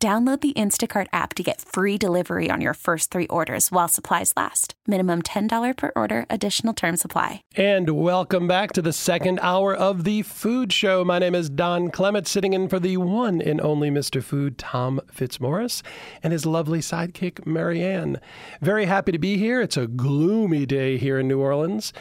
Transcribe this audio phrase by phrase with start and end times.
[0.00, 4.32] Download the Instacart app to get free delivery on your first three orders while supplies
[4.36, 4.74] last.
[4.86, 7.42] Minimum $10 per order, additional term supply.
[7.56, 11.04] And welcome back to the second hour of the Food Show.
[11.04, 14.22] My name is Don Clement, sitting in for the one and only Mr.
[14.22, 15.82] Food, Tom Fitzmaurice,
[16.22, 18.20] and his lovely sidekick, Marianne.
[18.60, 19.60] Very happy to be here.
[19.60, 21.92] It's a gloomy day here in New Orleans.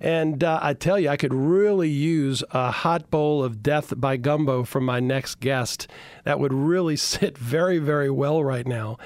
[0.00, 4.16] And uh, I tell you, I could really use a hot bowl of death by
[4.16, 5.88] gumbo from my next guest.
[6.24, 8.98] That would really sit very, very well right now.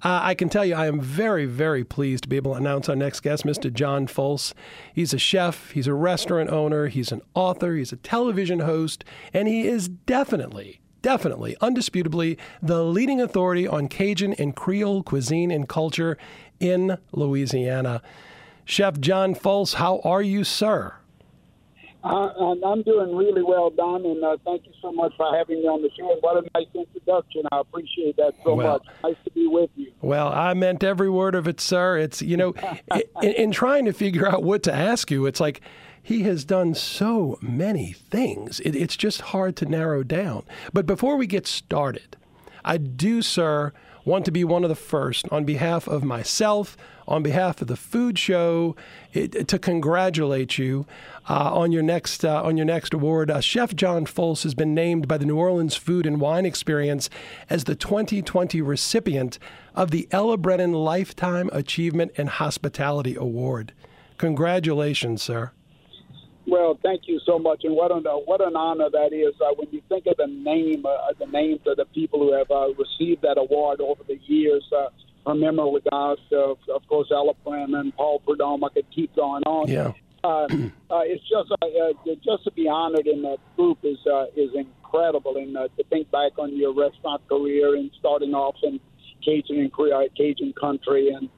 [0.00, 2.88] Uh, I can tell you, I am very, very pleased to be able to announce
[2.88, 3.72] our next guest, Mr.
[3.72, 4.54] John Folse.
[4.94, 9.48] He's a chef, he's a restaurant owner, he's an author, he's a television host, and
[9.48, 16.16] he is definitely, definitely, undisputably, the leading authority on Cajun and Creole cuisine and culture
[16.60, 18.00] in Louisiana.
[18.68, 20.94] Chef John Folse, how are you, sir?
[22.04, 25.66] Uh, I'm doing really well, Don, and uh, thank you so much for having me
[25.66, 26.12] on the show.
[26.12, 27.44] And what a nice introduction.
[27.50, 28.82] I appreciate that so well, much.
[29.02, 29.90] Nice to be with you.
[30.02, 31.96] Well, I meant every word of it, sir.
[31.96, 32.54] It's, you know,
[33.22, 35.62] in, in trying to figure out what to ask you, it's like,
[36.02, 38.60] he has done so many things.
[38.60, 40.44] It, it's just hard to narrow down.
[40.74, 42.18] But before we get started,
[42.66, 43.72] I do, sir,
[44.04, 46.76] want to be one of the first on behalf of myself,
[47.08, 48.76] on behalf of the food show
[49.12, 50.86] it, to congratulate you
[51.28, 53.30] uh, on your next uh, on your next award.
[53.30, 57.08] Uh, Chef John Folse has been named by the New Orleans Food and Wine Experience
[57.48, 59.38] as the 2020 recipient
[59.74, 63.72] of the Ella Brennan Lifetime Achievement and Hospitality Award.
[64.18, 65.52] Congratulations, sir.
[66.46, 69.34] Well, thank you so much, and what an uh, what an honor that is.
[69.40, 72.50] Uh, when you think of the name, uh, the names of the people who have
[72.50, 74.64] uh, received that award over the years,
[75.26, 78.64] uh, from Emeril Lagasse, of, of course, Ella Brennan, Paul Prudhomme.
[78.64, 79.68] I could keep going on.
[79.68, 79.92] Yeah.
[80.24, 80.46] Uh,
[80.90, 84.50] uh, it's just uh, uh, just to be honored in that group is uh, is
[84.54, 88.80] incredible, and uh, to think back on your restaurant career and starting off in
[89.24, 91.28] Cajun and Korea, Cajun country, and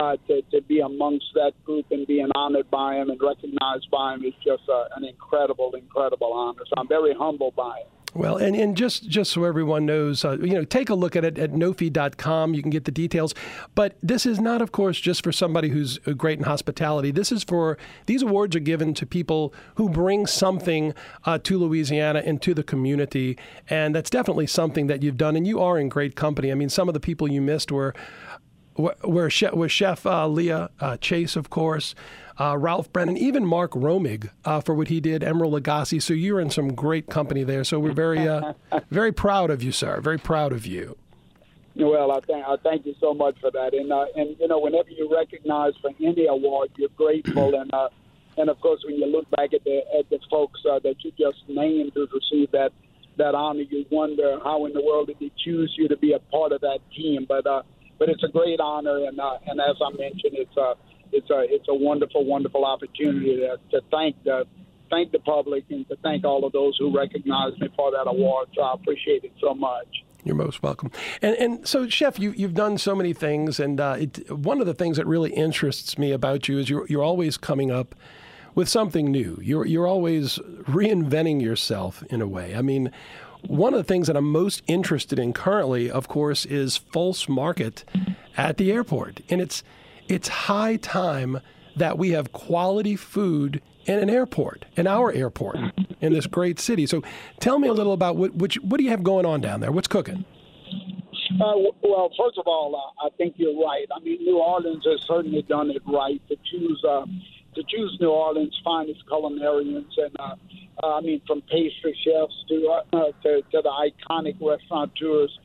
[0.00, 4.14] uh, to to be amongst that group and being honored by him and recognized by
[4.14, 6.62] him is just uh, an incredible, incredible honor.
[6.66, 7.88] So I'm very humbled by it.
[8.12, 11.24] Well, and, and just, just so everyone knows, uh, you know, take a look at
[11.24, 12.54] it at nowfe.com.
[12.54, 13.34] You can get the details.
[13.76, 17.12] But this is not, of course, just for somebody who's great in hospitality.
[17.12, 20.92] This is for, these awards are given to people who bring something
[21.24, 23.38] uh, to Louisiana and to the community.
[23.68, 25.36] And that's definitely something that you've done.
[25.36, 26.50] And you are in great company.
[26.50, 27.94] I mean, some of the people you missed were,
[28.80, 31.94] were, Chef, were Chef uh, Leah uh, Chase, of course
[32.40, 36.00] uh, Ralph Brennan, even Mark Romig uh, for what he did, Emeril Lagasse.
[36.02, 37.64] So you're in some great company there.
[37.64, 38.54] So we're very, uh,
[38.90, 40.00] very proud of you, sir.
[40.00, 40.96] Very proud of you.
[41.76, 43.74] Well, I thank I thank you so much for that.
[43.74, 47.54] And uh, and you know, whenever you recognize for any award, you're grateful.
[47.54, 47.88] and uh,
[48.36, 51.12] and of course, when you look back at the at the folks uh, that you
[51.18, 52.72] just named who received that
[53.18, 56.18] that honor, you wonder how in the world did they choose you to be a
[56.18, 57.24] part of that team.
[57.26, 57.62] But uh,
[58.00, 60.74] but it's a great honor, and uh, and as I mentioned, it's uh,
[61.12, 64.44] it's a it's a wonderful wonderful opportunity to, to thank the
[64.90, 68.48] thank the public and to thank all of those who recognized me for that award.
[68.56, 69.86] So I appreciate it so much.
[70.24, 70.90] You're most welcome.
[71.20, 74.66] And and so, Chef, you you've done so many things, and uh, it, one of
[74.66, 77.94] the things that really interests me about you is you're you're always coming up
[78.54, 79.38] with something new.
[79.42, 82.56] You're you're always reinventing yourself in a way.
[82.56, 82.90] I mean.
[83.46, 87.84] One of the things that I'm most interested in currently, of course, is Folse Market
[88.36, 89.20] at the airport.
[89.28, 89.62] And it's
[90.08, 91.40] it's high time
[91.76, 95.56] that we have quality food in an airport, in our airport,
[96.00, 96.86] in this great city.
[96.86, 97.02] So
[97.38, 99.72] tell me a little about what, what, what do you have going on down there?
[99.72, 100.24] What's cooking?
[101.34, 103.86] Uh, well, first of all, uh, I think you're right.
[103.94, 107.06] I mean, New Orleans has certainly done it right to choose uh,
[107.54, 110.34] to choose New Orleans' finest culinarians, and uh,
[110.82, 115.36] uh, I mean, from pastry chefs to uh, to, to the iconic restaurateurs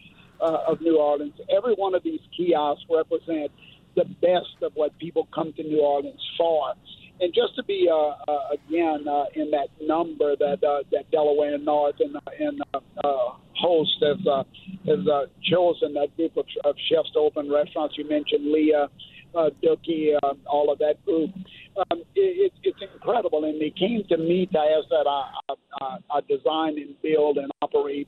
[0.42, 1.34] uh, of New Orleans.
[1.50, 3.52] Every one of these kiosks represent
[3.96, 6.74] the best of what people come to New Orleans for.
[7.22, 11.58] And just to be uh, uh, again uh, in that number that uh, that Delaware
[11.58, 14.44] North and, uh, and uh, uh, host has uh,
[14.86, 17.96] has uh, chosen that group of, of chefs to open restaurants.
[17.98, 18.90] You mentioned Leah,
[19.34, 21.30] uh, Dooky, uh, all of that group.
[21.78, 25.98] Um, it, it, it's incredible, and they came to me to ask that I, I,
[26.10, 28.08] I design and build and operate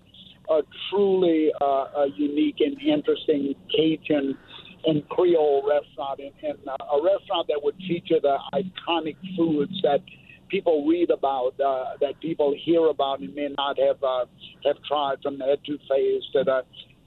[0.50, 4.38] a truly uh, a unique and interesting Cajun
[4.86, 10.00] and Creole restaurant, and, and uh, a restaurant that would feature the iconic foods that
[10.48, 14.26] people read about, uh, that people hear about, and may not have uh,
[14.64, 16.62] have tried, from the etouffees to the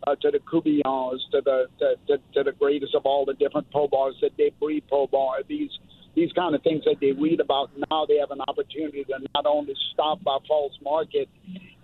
[0.07, 3.71] uh, to the courtbouillons, to the to, to, to the greatest of all the different
[3.71, 5.37] po boys, the debris po boy.
[5.49, 5.71] These
[6.15, 7.71] these kind of things that they read about.
[7.91, 11.29] Now they have an opportunity to not only stop by Folse Market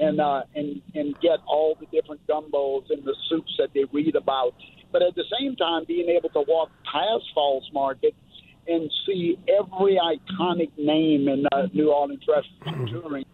[0.01, 4.17] and uh, and and get all the different gumbos and the soups that they read
[4.17, 4.55] about,
[4.93, 8.15] but at the same time being able to walk past Folse Market
[8.69, 13.25] and see every iconic name in uh, New Orleans restaurant touring,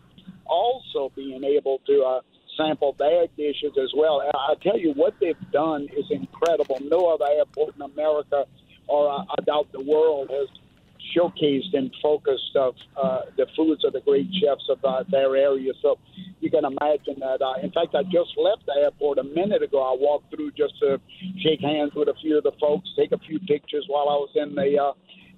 [0.46, 2.02] also being able to.
[2.02, 2.20] Uh,
[2.54, 4.20] sample their dishes as well.
[4.34, 6.76] I tell you what they've done is incredible.
[6.82, 8.44] No other airport in America
[8.88, 10.48] or uh, I doubt the world has
[11.16, 15.72] showcased and focused of uh, the foods of the great chefs of uh, their area.
[15.82, 15.98] So
[16.40, 17.42] you can imagine that.
[17.42, 19.82] Uh, in fact, I just left the airport a minute ago.
[19.82, 21.00] I walked through just to
[21.42, 24.30] shake hands with a few of the folks, take a few pictures while I was
[24.34, 24.92] in the uh,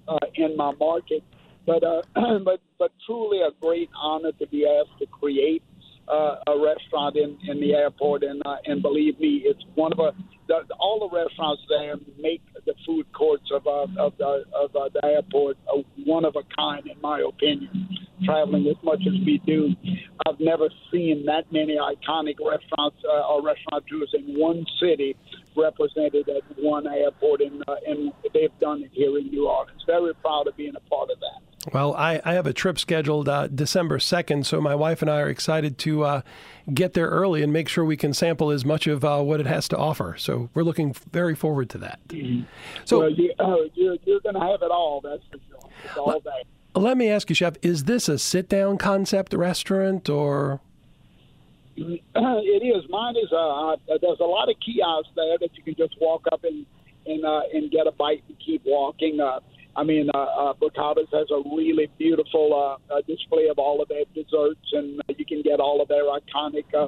[0.07, 1.23] uh, in my market.
[1.65, 2.01] But uh,
[2.43, 5.63] but but truly a great honor to be asked to create
[6.07, 9.99] uh, a restaurant in, in the airport, and uh, and believe me, it's one of
[9.99, 10.11] a
[10.47, 14.89] the, all the restaurants there make the food courts of uh, of the of uh,
[14.93, 17.89] the airport a one of a kind, in my opinion.
[18.23, 19.75] Traveling as much as we do,
[20.25, 25.15] I've never seen that many iconic restaurants uh, or restaurateurs in one city
[25.55, 29.83] represented at one airport, and uh, and they've done it here in New Orleans.
[29.85, 31.44] Very proud of being a part of that.
[31.73, 35.19] Well, I, I have a trip scheduled uh, December 2nd, so my wife and I
[35.21, 36.21] are excited to uh,
[36.73, 39.47] get there early and make sure we can sample as much of uh, what it
[39.47, 40.15] has to offer.
[40.17, 41.99] So we're looking very forward to that.
[42.09, 42.43] Mm-hmm.
[42.85, 45.69] So well, you, are uh, you're, you're going to have it all, that's for sure.
[45.83, 46.43] It's all day.
[46.75, 50.59] Let me ask you, Chef, is this a sit down concept restaurant or?
[51.77, 52.01] It
[52.63, 52.89] is.
[52.89, 53.31] Mine is.
[53.31, 56.65] Uh, uh, there's a lot of kiosks there that you can just walk up and
[57.05, 59.19] and uh, and get a bite and keep walking.
[59.19, 59.39] Uh,
[59.77, 63.89] I mean, uh, uh, Brocato's has a really beautiful uh, uh, display of all of
[63.89, 66.87] their desserts, and uh, you can get all of their iconic uh,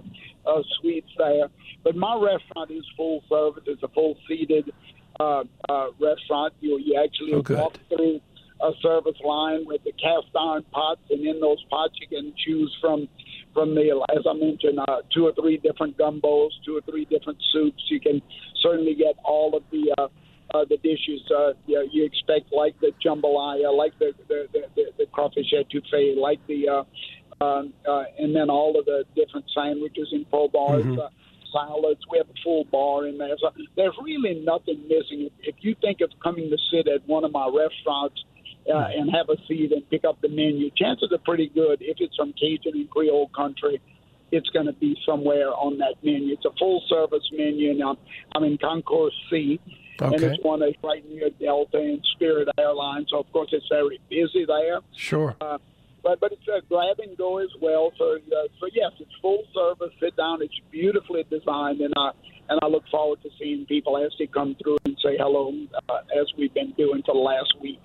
[0.50, 1.50] uh, sweets there.
[1.84, 4.72] But my restaurant is full service; it's a full seated
[5.20, 6.54] uh, uh, restaurant.
[6.62, 8.22] You you actually oh, walk through
[8.62, 12.76] a service line with the cast iron pots, and in those pots you can choose
[12.80, 13.10] from
[13.54, 17.40] from the, as I mentioned, uh, two or three different gumbos, two or three different
[17.52, 17.84] soups.
[17.90, 18.22] You can
[18.62, 20.08] certainly get all of the uh,
[20.54, 25.06] uh, the dishes uh, you, you expect, like the jambalaya, like the the, the, the
[25.12, 30.30] crawfish etouffee, like the uh, um, uh, and then all of the different sandwiches and
[30.32, 30.86] po boys.
[30.86, 31.00] Mm-hmm.
[31.00, 31.10] Uh,
[31.52, 32.02] salads.
[32.12, 33.36] We have a full bar in there.
[33.40, 35.30] So there's really nothing missing.
[35.44, 38.24] If you think of coming to sit at one of my restaurants
[38.70, 41.98] uh, and have a seat and pick up the menu, chances are pretty good if
[42.00, 43.82] it's from Cajun and Creole country.
[44.30, 46.34] It's going to be somewhere on that menu.
[46.34, 47.96] It's a full service menu, and I'm,
[48.36, 49.60] I'm in Concourse C,
[50.02, 50.16] Okay.
[50.16, 53.08] And it's one that's right near Delta and Spirit Airlines.
[53.10, 54.80] So, of course, it's very busy there.
[54.94, 55.36] Sure.
[55.42, 55.58] Uh,
[56.04, 57.92] but but it's a grab and go as well.
[57.98, 60.42] So uh, so yes, it's full service, sit down.
[60.42, 62.12] It's beautifully designed, and I
[62.50, 65.54] and I look forward to seeing people as they come through and say hello,
[65.90, 67.82] uh, as we've been doing for the last week.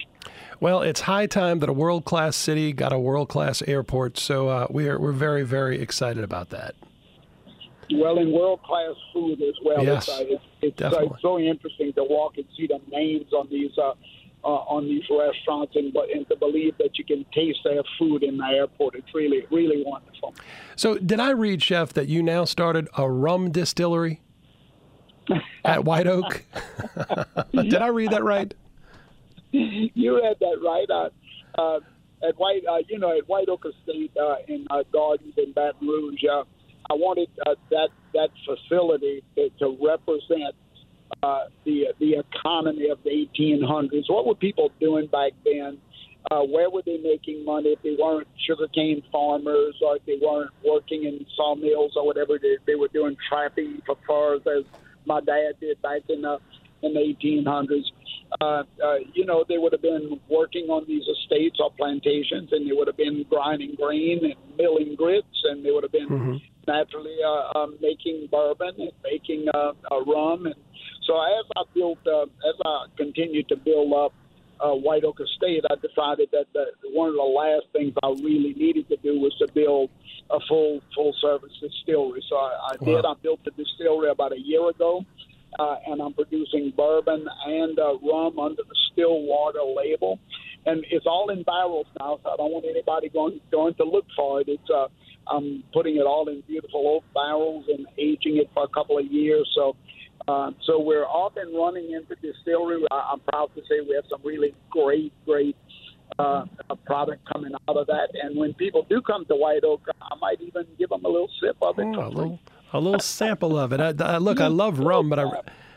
[0.60, 4.18] Well, it's high time that a world class city got a world class airport.
[4.18, 6.76] So uh, we are we're very very excited about that
[7.96, 9.84] well in world class food as well.
[9.84, 13.32] Yes, it's, uh, it's, it's, uh, it's, so interesting to walk and see the names
[13.32, 13.92] on these uh,
[14.44, 18.36] uh, on these restaurants and and to believe that you can taste their food in
[18.36, 18.94] the airport.
[18.94, 20.34] It's really really wonderful.
[20.76, 24.20] So, did I read, Chef, that you now started a rum distillery
[25.64, 26.44] at White Oak?
[27.52, 28.54] did I read that right?
[29.52, 30.90] You read that right.
[30.90, 31.10] Uh,
[31.60, 31.80] uh,
[32.26, 35.86] at White, uh, you know, at White Oak Estate uh, in uh, Gardens in Baton
[35.86, 36.44] Rouge, uh,
[36.90, 40.54] I wanted uh, that that facility to, to represent
[41.22, 44.04] uh, the the economy of the 1800s.
[44.08, 45.78] What were people doing back then?
[46.30, 50.52] Uh, where were they making money if they weren't sugarcane farmers or if they weren't
[50.64, 54.64] working in sawmills or whatever they, they were doing trapping for furs as
[55.04, 56.38] my dad did back in the
[56.82, 57.84] in the 1800s.
[58.40, 62.68] Uh, uh, you know, they would have been working on these estates or plantations, and
[62.68, 66.36] they would have been grinding grain and milling grits, and they would have been mm-hmm
[66.66, 70.46] naturally uh, um, making bourbon and making uh, uh, rum.
[70.46, 70.54] And
[71.04, 74.12] so as I built, uh, as I continued to build up
[74.60, 78.54] uh, White Oak Estate, I decided that the, one of the last things I really
[78.56, 79.90] needed to do was to build
[80.30, 82.22] a full full service distillery.
[82.28, 82.96] So I, I wow.
[82.96, 83.04] did.
[83.04, 85.00] I built the distillery about a year ago.
[85.00, 90.18] Uh, and I'm producing bourbon and uh, rum under the Stillwater label,
[90.66, 92.18] and it's all in barrels now.
[92.22, 94.48] So I don't want anybody going going to look for it.
[94.48, 94.88] It's uh,
[95.28, 99.06] I'm putting it all in beautiful oak barrels and aging it for a couple of
[99.06, 99.48] years.
[99.54, 99.76] So,
[100.28, 102.84] uh, so we're off and running into distillery.
[102.90, 105.56] I, I'm proud to say we have some really great, great
[106.18, 108.08] uh, a product coming out of that.
[108.22, 111.30] And when people do come to White Oak, I might even give them a little
[111.40, 111.86] sip of it.
[111.86, 112.40] Oh, a little,
[112.72, 113.80] a little sample of it.
[113.80, 115.30] I, I, look, I love rum, but I,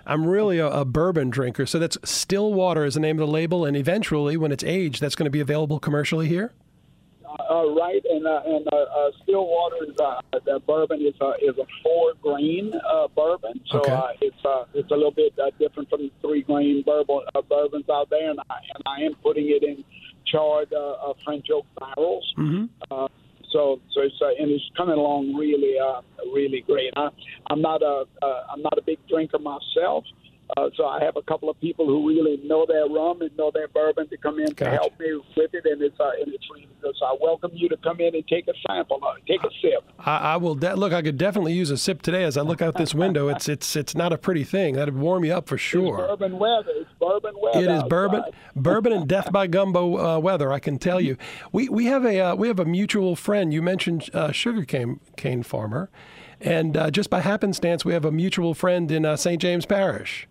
[0.05, 1.65] I'm really a, a, bourbon drinker.
[1.65, 5.15] So that's Stillwater is the name of the label, and eventually, when it's aged, that's
[5.15, 6.53] going to be available commercially here.
[7.49, 11.57] Uh, right, and uh, and uh, uh, Stillwater is uh, the bourbon is a is
[11.57, 13.91] a four grain uh, bourbon, so Okay.
[13.91, 17.41] uh, it's uh, it's a little bit uh, different from the three grain bourbon uh,
[17.41, 19.83] bourbons out there, and I and I am putting it in
[20.25, 22.33] charred uh, uh, French oak barrels.
[22.37, 23.05] Mm-hmm.
[23.51, 26.01] So so it's uh, and it's coming along really uh,
[26.33, 26.91] really great.
[26.95, 27.09] I,
[27.49, 30.05] I'm not a uh, I'm not a big drinker myself.
[30.55, 33.49] Uh, so I have a couple of people who really know their rum and know
[33.51, 36.43] their bourbon to come in to help me with it, and it's uh, and it's
[36.53, 36.93] really good.
[36.99, 39.83] So I welcome you to come in and take a sample, it, take a sip.
[39.97, 40.93] I, I will de- look.
[40.93, 43.27] I could definitely use a sip today as I look out this window.
[43.27, 44.75] It's it's it's not a pretty thing.
[44.75, 45.97] That'd warm you up for It's sure.
[45.97, 46.71] bourbon weather.
[46.75, 47.59] It's bourbon weather.
[47.63, 48.33] It is bourbon, outside.
[48.55, 50.53] bourbon and death by gumbo uh, weather.
[50.53, 51.17] I can tell you.
[51.51, 53.51] We we have a uh, we have a mutual friend.
[53.51, 55.89] You mentioned uh, sugarcane cane farmer,
[56.39, 59.41] and uh, just by happenstance, we have a mutual friend in uh, St.
[59.41, 60.27] James Parish.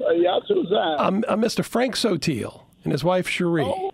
[0.00, 0.96] Uh, yes, who's that?
[0.98, 1.64] I'm, I'm Mr.
[1.64, 3.64] Frank Sotil and his wife Cherie.
[3.64, 3.90] Oh,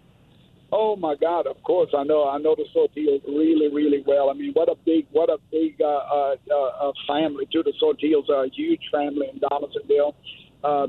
[0.72, 1.46] oh my God!
[1.46, 2.28] Of course, I know.
[2.28, 4.30] I know the Sotiels really, really well.
[4.30, 7.62] I mean, what a big, what a big uh, uh, uh, family too.
[7.62, 10.14] The Sotiels are a huge family in Donaldsonville.
[10.62, 10.86] Uh,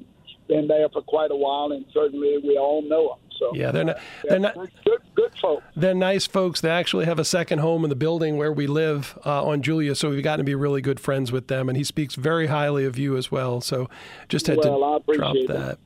[0.47, 3.30] been there for quite a while, and certainly we all know them.
[3.41, 4.55] So Yeah, they're not, they're not
[4.85, 5.63] good, good folks.
[5.75, 6.61] they're nice folks.
[6.61, 9.95] They actually have a second home in the building where we live uh, on Julia,
[9.95, 11.67] so we've gotten to be really good friends with them.
[11.67, 13.59] And he speaks very highly of you as well.
[13.59, 13.89] So
[14.29, 15.79] just had Well, to drop that.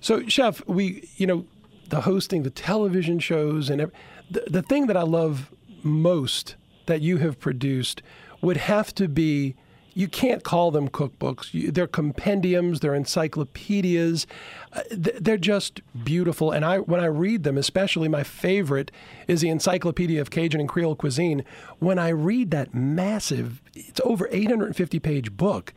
[0.00, 1.46] So, Chef, we you know
[1.90, 3.92] the hosting, the television shows, and ev-
[4.28, 5.52] the the thing that I love
[5.84, 8.02] most that you have produced
[8.42, 9.54] would have to be.
[9.96, 11.54] You can't call them cookbooks.
[11.54, 12.80] You, they're compendiums.
[12.80, 14.26] They're encyclopedias.
[14.70, 16.50] Uh, th- they're just beautiful.
[16.52, 18.90] And I, when I read them, especially my favorite
[19.26, 21.46] is the Encyclopedia of Cajun and Creole Cuisine.
[21.78, 25.72] When I read that massive, it's over 850 page book.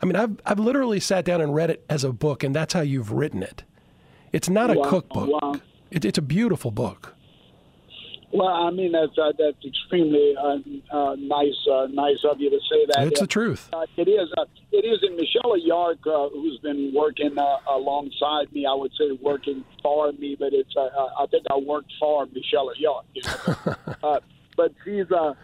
[0.00, 2.74] I mean, I've I've literally sat down and read it as a book, and that's
[2.74, 3.64] how you've written it.
[4.32, 5.42] It's not a cookbook.
[5.42, 5.56] wow.
[5.90, 7.16] It, it's a beautiful book.
[8.34, 10.58] Well, I mean that's uh, that's extremely uh,
[10.90, 13.06] uh, nice uh, nice of you to say that.
[13.06, 13.70] It's the truth.
[13.72, 14.28] Uh, it is.
[14.36, 14.98] Uh, it is.
[15.02, 20.10] And Michaela York, uh, who's been working uh, alongside me, I would say working for
[20.10, 20.74] me, but it's.
[20.76, 23.04] I think I worked for Michaela York.
[23.14, 23.76] You know?
[24.02, 24.20] uh,
[24.56, 25.06] but she's.
[25.12, 25.34] Uh,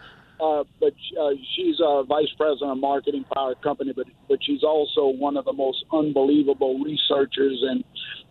[0.40, 4.64] uh, but uh, she's a vice president of marketing for our company, but but she's
[4.64, 7.84] also one of the most unbelievable researchers and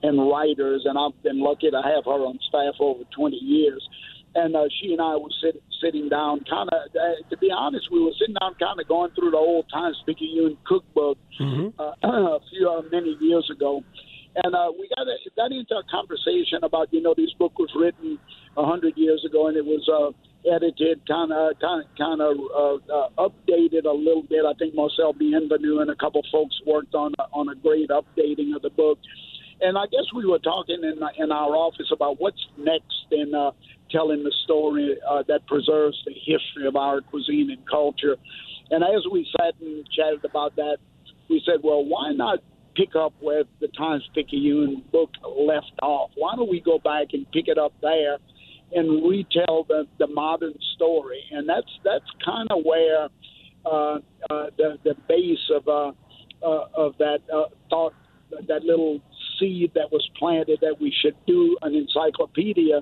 [0.04, 0.84] and writers.
[0.86, 3.88] And I've been lucky to have her on staff over 20 years.
[4.36, 6.96] And uh, she and I were sit, sitting down, kind of.
[6.96, 9.98] Uh, to be honest, we were sitting down, kind of going through the old Times
[10.06, 11.18] Picayune cookbook
[11.80, 13.84] uh, a few uh, many years ago,
[14.44, 18.20] and uh, we got got into a conversation about you know this book was written
[18.58, 20.12] a hundred years ago, and it was uh,
[20.48, 24.46] edited, kind of kind of kind of uh, uh, updated a little bit.
[24.46, 28.56] I think Marcelle Bienvenu and a couple folks worked on a, on a great updating
[28.56, 29.00] of the book.
[29.62, 33.52] And I guess we were talking in in our office about what's next in uh,
[33.91, 38.15] telling the story uh, that preserves the history of our cuisine and culture.
[38.72, 40.77] And as we sat and chatted about that,
[41.29, 42.39] we said, well, why not
[42.75, 46.12] pick up where the Times Picayune book left off?
[46.15, 48.17] Why don't we go back and pick it up there
[48.72, 51.24] and retell the, the modern story?
[51.31, 53.10] And that's that's kind of where
[53.65, 53.96] uh,
[54.29, 55.91] uh, the the base of uh,
[56.46, 57.93] uh, of that uh, thought,
[58.48, 59.01] that little
[59.39, 62.81] seed that was planted that we should do an encyclopedia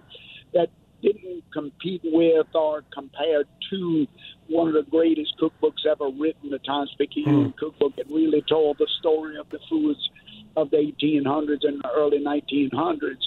[0.53, 0.69] that
[1.01, 4.07] didn't compete with or compare to
[4.47, 7.93] one of the greatest cookbooks ever written, the Times Picayune cookbook.
[7.97, 9.99] It really told the story of the foods
[10.55, 13.21] of the 1800s and the early 1900s.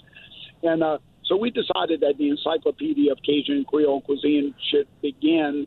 [0.63, 5.67] And uh, so we decided that the Encyclopedia of Cajun and Creole Cuisine should begin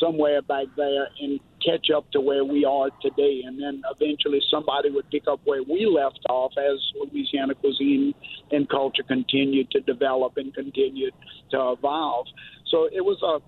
[0.00, 3.42] somewhere back there and catch up to where we are today.
[3.44, 8.14] And then eventually somebody would pick up where we left off as Louisiana cuisine
[8.50, 11.14] and culture continued to develop and continued
[11.50, 12.26] to evolve.
[12.70, 13.40] So it was a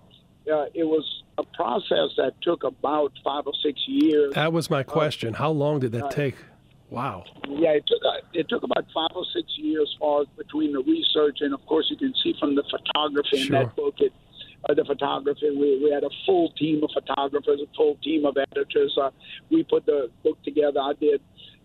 [0.49, 1.05] uh, it was
[1.39, 4.33] a process that took about five or six years.
[4.35, 5.35] That was my question.
[5.35, 6.37] How long did that take?
[6.89, 7.25] Wow.
[7.49, 11.39] Yeah, it took uh, it took about five or six years far between the research
[11.41, 13.65] and, of course, you can see from the photography in Sure.
[13.65, 13.95] that book.
[13.99, 14.13] It,
[14.69, 18.37] uh, the photography, we, we had a full team of photographers, a full team of
[18.37, 18.97] editors.
[19.01, 19.11] Uh,
[19.51, 20.81] we put the book together.
[20.81, 21.21] I did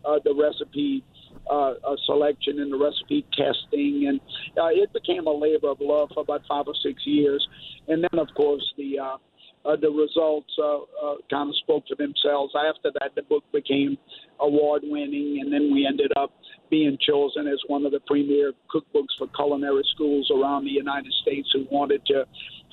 [0.06, 1.04] uh, the recipe
[1.50, 4.20] uh, uh, selection and the recipe testing, and
[4.58, 7.46] uh, it became a labor of love for about five or six years.
[7.88, 9.18] And then, of course, the uh,
[9.66, 12.54] uh, the results uh, uh, kind of spoke for themselves.
[12.56, 13.98] After that, the book became
[14.40, 16.32] award winning, and then we ended up
[16.70, 21.50] being chosen as one of the premier cookbooks for culinary schools around the United States
[21.54, 22.24] who wanted to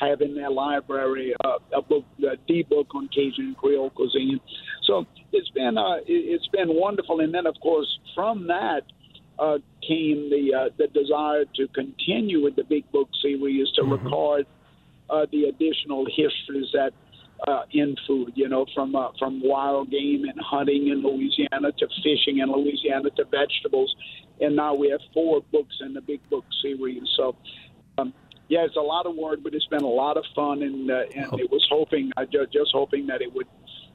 [0.01, 4.41] have in their library uh, a book, a D book on Cajun Creole cuisine.
[4.85, 8.83] So it's been uh, it's been wonderful, and then of course from that.
[9.41, 13.93] Uh, came the uh, the desire to continue with the Big Book series to mm-hmm.
[13.93, 14.47] record
[15.11, 16.93] uh, the additional histories that
[17.47, 21.87] uh, in food, you know, from uh, from wild game and hunting in Louisiana to
[22.03, 23.95] fishing in Louisiana to vegetables,
[24.41, 27.03] and now we have four books in the Big Book series.
[27.17, 27.37] So,
[27.99, 28.13] um,
[28.49, 31.03] yeah, it's a lot of work, but it's been a lot of fun, and uh,
[31.15, 33.47] and it was hoping, I just just hoping that it would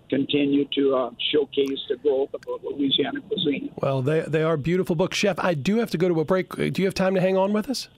[0.09, 3.71] continue to uh, showcase the growth of Louisiana cuisine.
[3.81, 5.37] Well, they they are beautiful books, Chef.
[5.39, 6.55] I do have to go to a break.
[6.55, 7.89] Do you have time to hang on with us?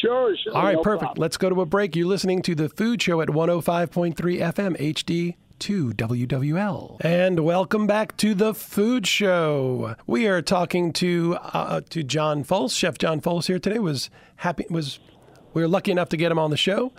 [0.00, 0.54] Sure, sure.
[0.54, 1.02] All right, no perfect.
[1.02, 1.22] Problem.
[1.22, 1.96] Let's go to a break.
[1.96, 5.36] You're listening to The Food Show at 105.3 FM HD.
[5.58, 6.98] 2 WWL.
[7.00, 9.96] And welcome back to the Food Show.
[10.06, 12.76] We are talking to uh, to John Folse.
[12.76, 14.98] Chef John Folse here today was happy was
[15.54, 16.92] we were lucky enough to get him on the show.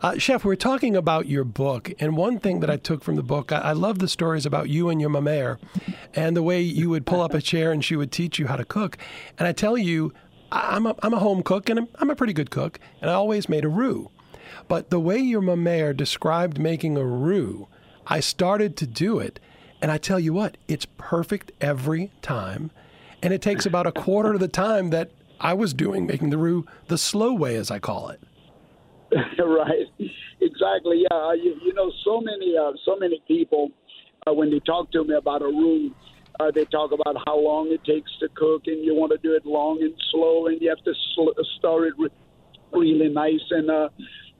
[0.00, 3.22] Uh, Chef, we're talking about your book, and one thing that I took from the
[3.22, 5.58] book, I, I love the stories about you and your mamere,
[6.14, 8.54] and the way you would pull up a chair and she would teach you how
[8.54, 8.96] to cook.
[9.38, 10.12] And I tell you,
[10.50, 13.14] I'm a, I'm a home cook and I'm, I'm a pretty good cook, and I
[13.14, 14.10] always made a roux.
[14.66, 17.68] But the way your mamere described making a roux,
[18.06, 19.40] I started to do it,
[19.80, 22.70] and I tell you what, it's perfect every time.
[23.22, 26.38] And it takes about a quarter of the time that I was doing making the
[26.38, 28.20] roux the slow way, as I call it.
[29.38, 29.86] right,
[30.40, 31.04] exactly.
[31.10, 33.70] Yeah, you, you know, so many, uh, so many people
[34.26, 35.90] uh, when they talk to me about a roux,
[36.40, 39.34] uh, they talk about how long it takes to cook, and you want to do
[39.34, 42.10] it long and slow, and you have to sl- stir it re-
[42.72, 43.88] really nice and uh,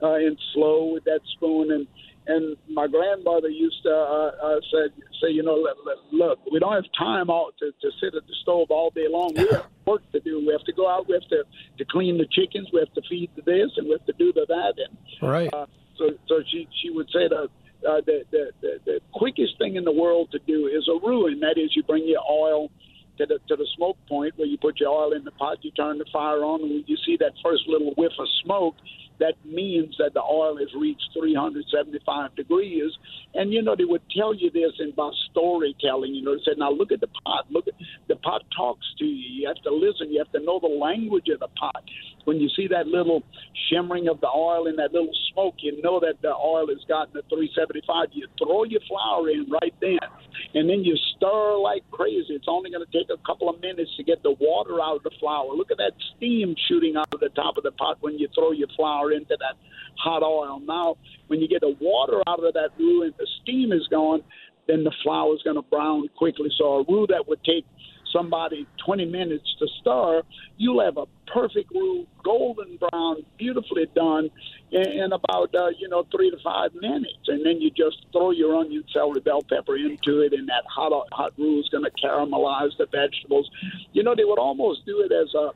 [0.01, 1.71] uh, and slow with that spoon.
[1.71, 1.87] And
[2.27, 5.65] and my grandmother used to uh, uh, say, say, you know,
[6.11, 9.33] look, we don't have time all to, to sit at the stove all day long.
[9.35, 10.39] We have work to do.
[10.45, 11.07] We have to go out.
[11.07, 11.43] We have to
[11.79, 12.69] to clean the chickens.
[12.71, 14.73] We have to feed the this, and we have to do the that.
[14.77, 15.53] And right.
[15.53, 15.65] Uh,
[15.97, 17.49] so so she she would say that
[17.87, 21.39] uh, the, the, the, the quickest thing in the world to do is a ruin.
[21.39, 22.69] That is, you bring your oil
[23.17, 25.71] to the, to the smoke point where you put your oil in the pot, you
[25.71, 28.75] turn the fire on, and when you see that first little whiff of smoke,
[29.19, 32.91] that means that the oil has reached 375 degrees.
[33.33, 36.15] And, you know, they would tell you this in by storytelling.
[36.15, 37.45] You know, they said, now look at the pot.
[37.51, 37.75] Look at
[38.07, 39.41] the pot talks to you.
[39.41, 40.11] You have to listen.
[40.11, 41.83] You have to know the language of the pot.
[42.25, 43.23] When you see that little
[43.69, 47.13] shimmering of the oil and that little smoke, you know that the oil has gotten
[47.15, 48.09] to 375.
[48.11, 49.99] You throw your flour in right then,
[50.53, 52.33] and then you stir like crazy.
[52.33, 55.03] It's only going to take a couple of minutes to get the water out of
[55.03, 55.53] the flour.
[55.55, 58.51] Look at that steam shooting out of the top of the pot when you throw
[58.51, 59.55] your flour into that
[59.97, 60.59] hot oil.
[60.59, 64.23] Now, when you get the water out of that roux and the steam is gone,
[64.67, 66.49] then the flour is going to brown quickly.
[66.57, 67.65] So a roux that would take
[68.11, 70.21] somebody 20 minutes to stir,
[70.57, 74.29] you'll have a perfect roux, golden brown, beautifully done
[74.71, 77.27] in, in about, uh, you know, three to five minutes.
[77.27, 80.91] And then you just throw your onion, celery, bell pepper into it, and that hot,
[81.11, 83.49] hot roux is going to caramelize the vegetables.
[83.93, 85.51] You know, they would almost do it as a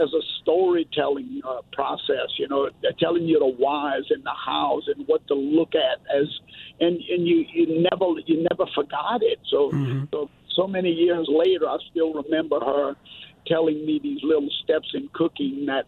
[0.00, 2.28] as a storytelling uh, process.
[2.38, 6.28] You know, telling you the whys and the hows and what to look at as,
[6.80, 9.38] and and you you never you never forgot it.
[9.50, 10.04] So mm-hmm.
[10.12, 12.94] so so many years later, I still remember her
[13.46, 15.84] telling me these little steps in cooking that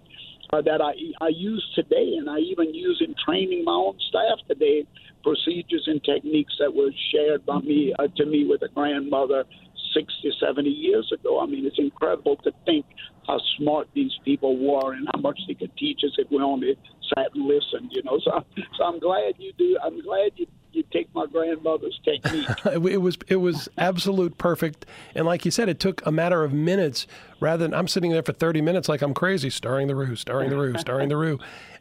[0.53, 0.93] uh, that I
[1.25, 4.87] I use today, and I even use in training my own staff today.
[5.23, 9.45] Procedures and techniques that were shared by me uh, to me with a grandmother
[9.93, 11.41] 60, 70 years ago.
[11.41, 12.87] I mean, it's incredible to think
[13.27, 16.77] how smart these people were and how much they could teach us if we only
[17.15, 17.91] sat and listened.
[17.91, 18.45] You know, so
[18.77, 19.79] so I'm glad you do.
[19.83, 22.49] I'm glad you you take my grandmother's technique.
[22.67, 26.53] it was it was absolute perfect, and like you said, it took a matter of
[26.53, 27.07] minutes
[27.41, 30.51] rather than I'm sitting there for 30 minutes like I'm crazy, stirring the roux, stirring
[30.51, 31.39] the roux, stirring the roux.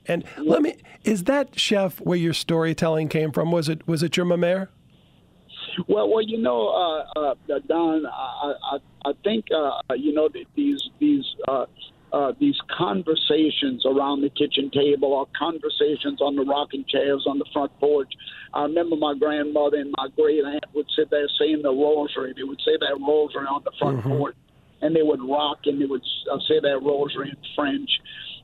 [0.08, 3.52] And let me is that chef where your storytelling came from?
[3.52, 4.70] Was it was it your mamere?
[5.88, 6.70] Well, well, you know,
[7.16, 11.66] uh, uh, Don, I, I, I think uh, you know these these uh,
[12.16, 17.46] uh, these conversations around the kitchen table or conversations on the rocking chairs on the
[17.52, 18.12] front porch.
[18.54, 22.34] I remember my grandmother and my great aunt would sit there saying the rosary.
[22.36, 24.18] They would say that rosary on the front mm-hmm.
[24.18, 24.36] porch,
[24.82, 27.90] and they would rock and they would uh, say that rosary in French.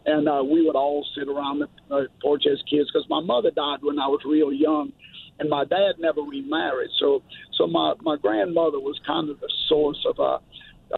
[0.06, 3.52] And uh, we would all sit around the uh, porch as kids because my mother
[3.52, 4.92] died when I was real young
[5.40, 6.90] and my dad never remarried.
[7.00, 7.22] So,
[7.58, 10.38] so my my grandmother was kind of the source of uh,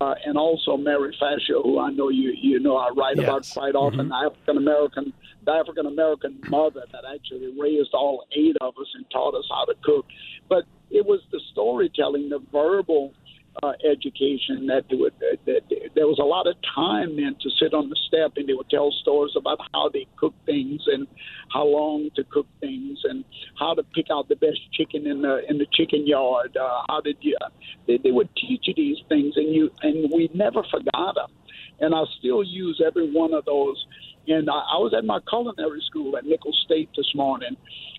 [0.02, 3.26] uh, and also Mary Fascio, who I know you you know I write Yes.
[3.26, 4.10] about quite often, Mhm.
[4.10, 5.14] the African American
[5.46, 9.66] the African American mother that actually raised all eight of us and taught us how
[9.66, 10.06] to cook.
[10.50, 13.14] But it was the storytelling, the verbal
[13.62, 15.14] uh, education that, would,
[15.46, 15.62] that,
[15.94, 18.70] there was a lot of time then to sit on the step and they would
[18.70, 21.08] tell stories about how they cook things and
[21.54, 23.24] how long to cook things and
[23.60, 26.58] how to pick out the best chicken in the in the chicken yard.
[26.58, 27.38] Uh, how did you?
[27.86, 31.32] They, they would teach you these things and you and we never forgot them.
[31.80, 33.86] And I still use every one of those.
[34.28, 37.56] And I, I was at my culinary school at Nicholls State this morning,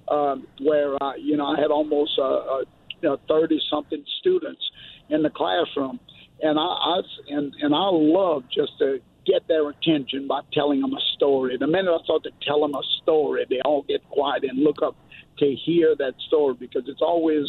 [0.09, 2.63] um, where uh, you know I had almost uh,
[3.09, 4.63] uh, thirty something students
[5.11, 6.01] in the classroom,
[6.41, 10.93] and I, I and and I love just to get their attention by telling them
[10.93, 11.57] a story.
[11.59, 14.83] The minute I start to tell them a story, they all get quiet and look
[14.83, 14.97] up
[15.39, 17.45] to hear that story because it's always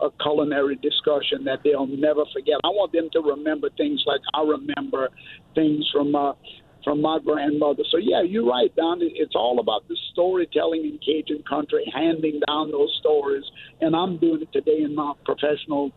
[0.00, 2.56] a culinary discussion that they'll never forget.
[2.64, 5.08] I want them to remember things like I remember
[5.54, 6.32] things from uh,
[6.84, 7.82] from my grandmother.
[7.90, 8.98] So yeah, you're right, Don.
[9.02, 13.44] It's all about the storytelling in Cajun country, handing down those stories,
[13.80, 15.92] and I'm doing it today in my professional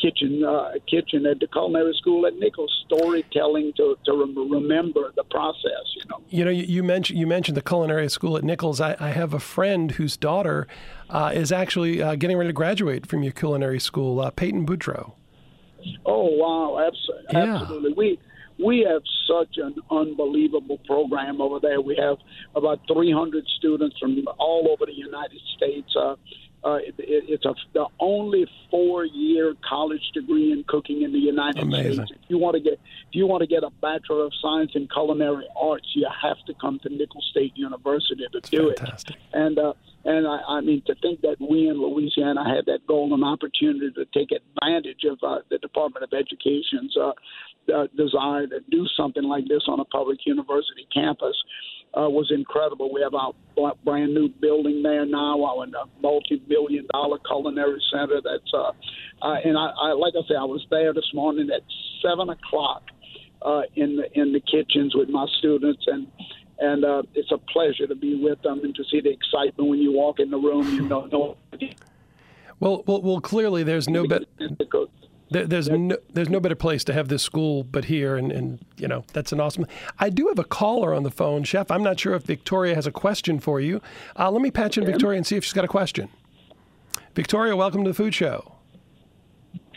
[0.00, 2.70] kitchen uh, kitchen at the culinary school at Nicholls.
[2.86, 5.84] Storytelling to to rem- remember the process.
[5.96, 6.20] You know.
[6.28, 8.80] You know, you, you mentioned you mentioned the culinary school at Nicholls.
[8.80, 10.66] I, I have a friend whose daughter
[11.10, 15.12] uh, is actually uh, getting ready to graduate from your culinary school, uh, Peyton Boudreau.
[16.06, 17.56] Oh wow, absolutely, Yeah.
[17.60, 17.92] absolutely.
[17.94, 18.18] We
[18.64, 21.80] we have such an unbelievable program over there.
[21.80, 22.18] We have
[22.54, 25.94] about 300 students from all over the United States.
[26.64, 31.62] Uh, it, it, it's a, the only four-year college degree in cooking in the United
[31.62, 32.06] Amazing.
[32.06, 32.20] States.
[32.22, 34.88] If you want to get if you want to get a Bachelor of Science in
[34.88, 38.78] Culinary Arts, you have to come to Nicholls State University to do it.
[38.78, 39.16] Fantastic.
[39.34, 39.74] And uh,
[40.04, 44.04] and I, I mean to think that we in Louisiana had that golden opportunity to
[44.06, 47.12] take advantage of uh, the Department of Education's uh,
[47.74, 51.36] uh, desire to do something like this on a public university campus
[51.96, 52.92] uh, was incredible.
[52.92, 53.32] We have our
[53.84, 55.84] brand new building there now, our uh,
[56.54, 58.20] multi-million dollar culinary center.
[58.22, 58.72] That's uh,
[59.22, 61.62] uh, and I, I like I say, I was there this morning at
[62.02, 62.82] seven o'clock
[63.42, 66.06] uh, in the in the kitchens with my students and.
[66.56, 69.80] And uh, it's a pleasure to be with them and to see the excitement when
[69.80, 70.64] you walk in the room.
[70.72, 71.36] You know, no,
[72.60, 74.24] Well, well, well clearly there's no better.
[75.30, 78.64] There, there's no there's no better place to have this school but here, and, and
[78.76, 79.66] you know that's an awesome.
[79.98, 81.72] I do have a caller on the phone, Chef.
[81.72, 83.82] I'm not sure if Victoria has a question for you.
[84.16, 86.08] Uh, let me patch in Victoria and see if she's got a question.
[87.14, 88.56] Victoria, welcome to the Food Show.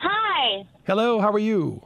[0.01, 1.85] Hi, Hello, how are you?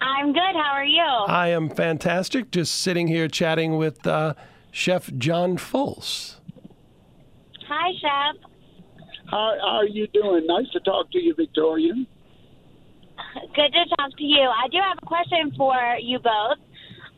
[0.00, 0.54] I'm good.
[0.54, 1.02] How are you?
[1.02, 2.50] I am fantastic.
[2.52, 4.34] Just sitting here chatting with uh,
[4.70, 6.36] Chef John Folse.
[7.66, 8.50] Hi, Chef.
[9.30, 10.46] How, how are you doing?
[10.46, 11.94] Nice to talk to you, Victoria.
[13.54, 14.42] Good to talk to you.
[14.42, 16.58] I do have a question for you both.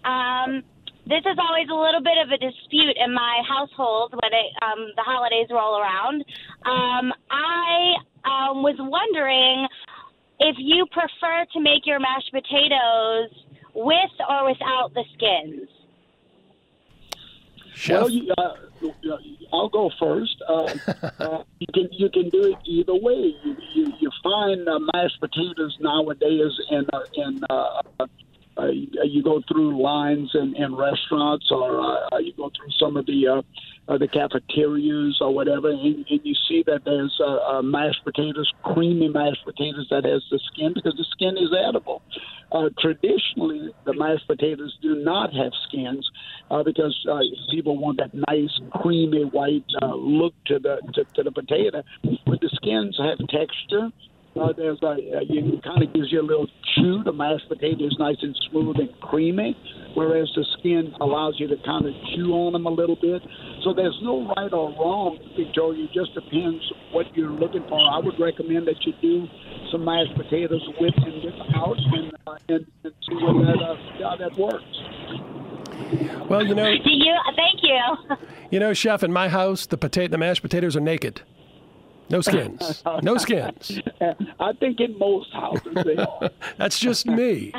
[0.05, 0.63] Um,
[1.11, 4.93] this is always a little bit of a dispute in my household when it, um,
[4.95, 6.25] the holidays roll around.
[6.65, 9.67] Um, I um, was wondering
[10.39, 13.29] if you prefer to make your mashed potatoes
[13.75, 15.69] with or without the skins.
[17.75, 19.17] Chef, Well, you, uh,
[19.53, 20.37] I'll go first.
[20.49, 20.75] Uh,
[21.19, 23.35] uh, you can you can do it either way.
[23.43, 27.83] You you, you find uh, mashed potatoes nowadays in uh, in uh,
[28.61, 31.81] uh, you, go through lines in, in restaurants or
[32.13, 33.43] uh, you go through some of the uh,
[33.91, 38.51] uh, the cafeterias or whatever, and, and you see that there's uh, uh, mashed potatoes,
[38.63, 42.01] creamy mashed potatoes that has the skin because the skin is edible.
[42.53, 46.09] Uh, traditionally, the mashed potatoes do not have skins
[46.51, 47.19] uh, because uh,
[47.51, 51.83] people want that nice, creamy white uh, look to the to, to the potato.
[52.27, 53.91] But the skins have texture.
[54.41, 57.03] Uh, there's a, uh, you kind of gives you a little chew.
[57.05, 59.55] The mashed potato is nice and smooth and creamy,
[59.95, 63.21] whereas the skin allows you to kind of chew on them a little bit.
[63.65, 65.85] So there's no right or wrong, Victoria.
[65.85, 67.79] It just depends what you're looking for.
[67.79, 69.27] I would recommend that you do
[69.71, 73.77] some mashed potatoes with and without, and uh, and, and see what that uh,
[74.09, 74.65] how that works.
[76.31, 77.15] well, you know, Do you?
[77.37, 78.17] Thank you.
[78.51, 81.23] you know, Chef, in my house, the potato, the mashed potatoes are naked,
[82.11, 83.81] no skins, no skins.
[84.41, 86.31] I think in most houses they are.
[86.59, 87.53] That's just me.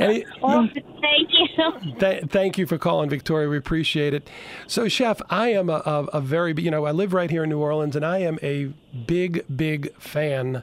[0.00, 0.68] Any, Well,
[1.00, 1.94] thank you.
[1.98, 3.48] Th- thank you for calling, Victoria.
[3.48, 4.28] We appreciate it.
[4.66, 7.50] So, Chef, I am a, a, a very, you know, I live right here in
[7.50, 8.66] New Orleans, and I am a
[9.06, 10.62] big, big fan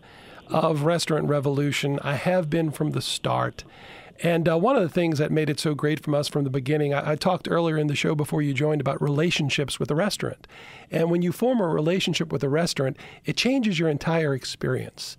[0.50, 2.00] of Restaurant Revolution.
[2.04, 3.64] I have been from the start.
[4.22, 6.50] And uh, one of the things that made it so great from us from the
[6.50, 9.96] beginning, I, I talked earlier in the show before you joined about relationships with a
[9.96, 10.48] restaurant.
[10.92, 15.18] And when you form a relationship with a restaurant, it changes your entire experience.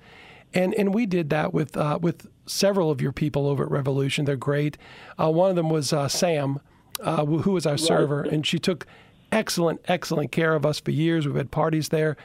[0.53, 4.25] And and we did that with uh, with several of your people over at Revolution.
[4.25, 4.77] They're great.
[5.19, 6.61] Uh, one of them was uh, Sam,
[7.01, 8.87] uh, who was our server, and she took
[9.31, 11.27] excellent, excellent care of us for years.
[11.27, 12.17] We've had parties there.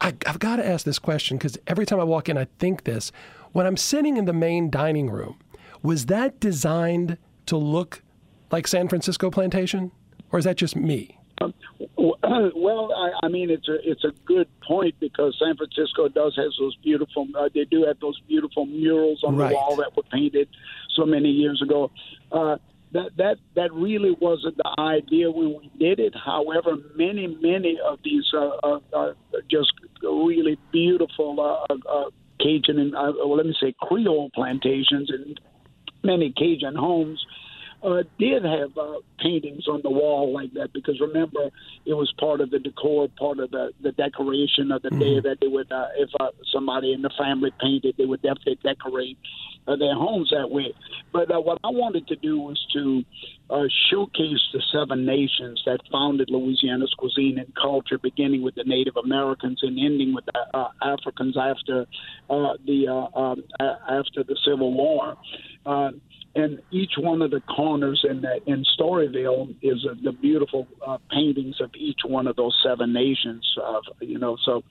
[0.00, 2.84] I, I've got to ask this question because every time I walk in, I think
[2.84, 3.12] this.
[3.52, 5.38] When I'm sitting in the main dining room,
[5.82, 8.02] was that designed to look
[8.50, 9.92] like San Francisco Plantation,
[10.32, 11.18] or is that just me?
[11.40, 11.52] Um,
[11.98, 16.50] well, I, I mean, it's a it's a good point because San Francisco does have
[16.58, 17.26] those beautiful.
[17.38, 19.50] Uh, they do have those beautiful murals on Right.
[19.50, 20.48] the wall that were painted
[20.94, 21.90] so many years ago.
[22.32, 22.56] Uh,
[22.92, 26.14] that that that really wasn't the idea when we did it.
[26.16, 29.12] However, many many of these uh, uh, uh,
[29.50, 32.10] just really beautiful uh, uh,
[32.40, 35.38] Cajun and uh, well, let me say Creole plantations and
[36.02, 37.24] many Cajun homes
[37.82, 41.50] uh, did have uh, paintings on the wall like that because remember
[41.84, 45.38] it was part of the decor, part of the, the decoration of the day that
[45.40, 49.18] they would uh, if uh, somebody in the family painted, they would definitely decorate
[49.68, 50.74] uh, their homes that way.
[51.12, 53.04] But uh, what I wanted to do was to
[53.50, 58.96] uh, showcase the seven nations that founded Louisiana's cuisine and culture, beginning with the Native
[58.96, 61.86] Americans and ending with the uh, Africans after
[62.30, 65.16] uh, the uh, um, after the Civil War.
[65.66, 65.90] Uh,
[66.36, 70.98] and each one of the corners in that in Storyville is uh, the beautiful uh,
[71.10, 73.42] paintings of each one of those seven nations.
[73.60, 74.62] Uh, you know, so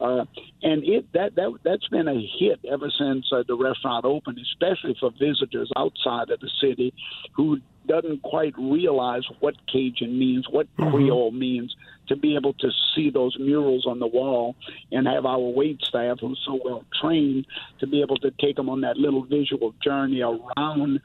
[0.00, 0.26] uh,
[0.62, 4.94] and it that that that's been a hit ever since uh, the restaurant opened, especially
[5.00, 6.92] for visitors outside of the city
[7.34, 11.74] who doesn't quite realize what Cajun means, what Creole means,
[12.08, 14.54] to be able to see those murals on the wall
[14.92, 17.46] and have our wait staff who's so well trained
[17.80, 21.00] to be able to take them on that little visual journey around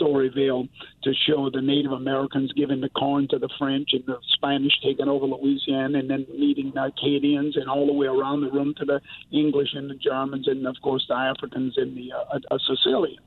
[0.00, 0.68] Storyville
[1.02, 5.08] to show the Native Americans giving the corn to the French and the Spanish taking
[5.08, 8.84] over Louisiana and then meeting the Acadians and all the way around the room to
[8.84, 9.00] the
[9.32, 13.20] English and the Germans and of course the Africans and the uh, uh, Sicilians.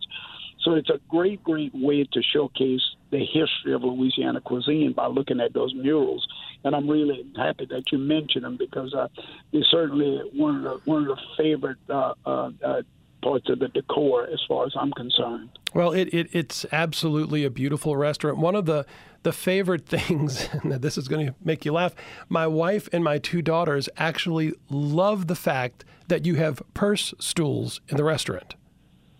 [0.61, 5.39] So it's a great, great way to showcase the history of Louisiana cuisine by looking
[5.39, 6.27] at those murals.
[6.63, 9.07] And I'm really happy that you mentioned them because uh,
[9.53, 12.81] they're certainly one of the one of the favorite uh, uh, uh,
[13.21, 15.49] parts of the decor as far as I'm concerned.
[15.73, 18.37] Well, it, it it's absolutely a beautiful restaurant.
[18.37, 18.85] One of the
[19.23, 21.93] the favorite things, and this is going to make you laugh.
[22.29, 27.81] My wife and my two daughters actually love the fact that you have purse stools
[27.89, 28.55] in the restaurant.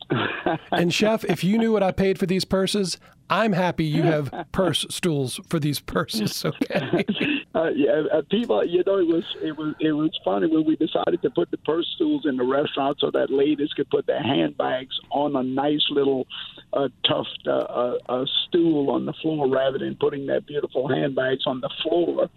[0.72, 2.98] and chef, if you knew what I paid for these purses,
[3.30, 6.46] I'm happy you have purse stools for these purses.
[6.58, 7.06] Okay.
[7.56, 10.76] Uh, yeah, uh, people, you know, it was it was it was funny when we
[10.76, 14.22] decided to put the purse stools in the restaurant so that ladies could put their
[14.22, 16.28] handbags on a nice little
[16.78, 21.44] uh, tuft uh, uh, uh, stool on the floor rather than putting their beautiful handbags
[21.48, 22.30] on the floor.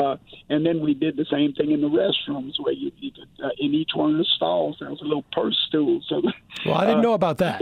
[0.00, 0.16] Uh,
[0.48, 3.50] and then we did the same thing in the restrooms where you, you could, uh,
[3.58, 6.00] in each one of the stalls there was a little purse stool.
[6.08, 6.22] So
[6.64, 7.60] Well, I didn't know about that.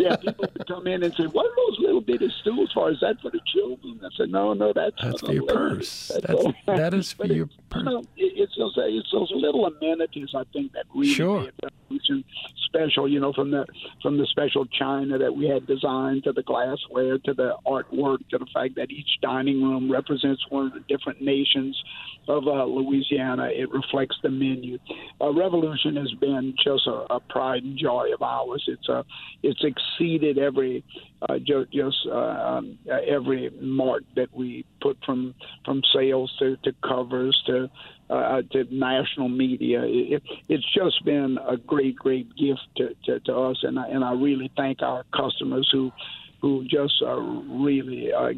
[0.00, 2.90] Yeah, people would come in and say, "What are those little bitty stools for?
[2.90, 6.08] Is that for the children?" I said, "No, no, that's, That's for your purse.
[6.14, 7.82] That's That's- that is for your purse.
[7.84, 11.40] You know, it's those it's those little amenities I think that really Sure.
[11.42, 12.24] made Revolution
[12.66, 13.08] special.
[13.08, 13.66] You know, from the
[14.02, 18.38] from the special china that we had designed to the glassware to the artwork to
[18.38, 21.80] the fact that each dining room represents one of the different nations
[22.28, 23.50] of uh, Louisiana.
[23.54, 24.78] It reflects the menu.
[25.20, 28.64] Uh, Revolution has been just a, a pride and joy of ours.
[28.66, 29.04] It's a
[29.46, 30.84] it's exceeded every
[31.22, 36.56] uh, just, just uh, um, uh, every mark that we put from from sales to,
[36.64, 37.70] to covers to
[38.10, 39.82] uh, to national media.
[39.84, 44.04] It, it's just been a great, great gift to, to, to us, and I, and
[44.04, 45.92] I really thank our customers who
[46.40, 48.32] who just uh, really uh,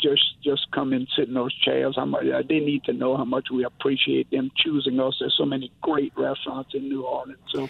[0.00, 1.96] just just come and sit in those chairs.
[1.98, 5.16] Much, uh, they need to know how much we appreciate them choosing us.
[5.18, 7.68] There's so many great restaurants in New Orleans, so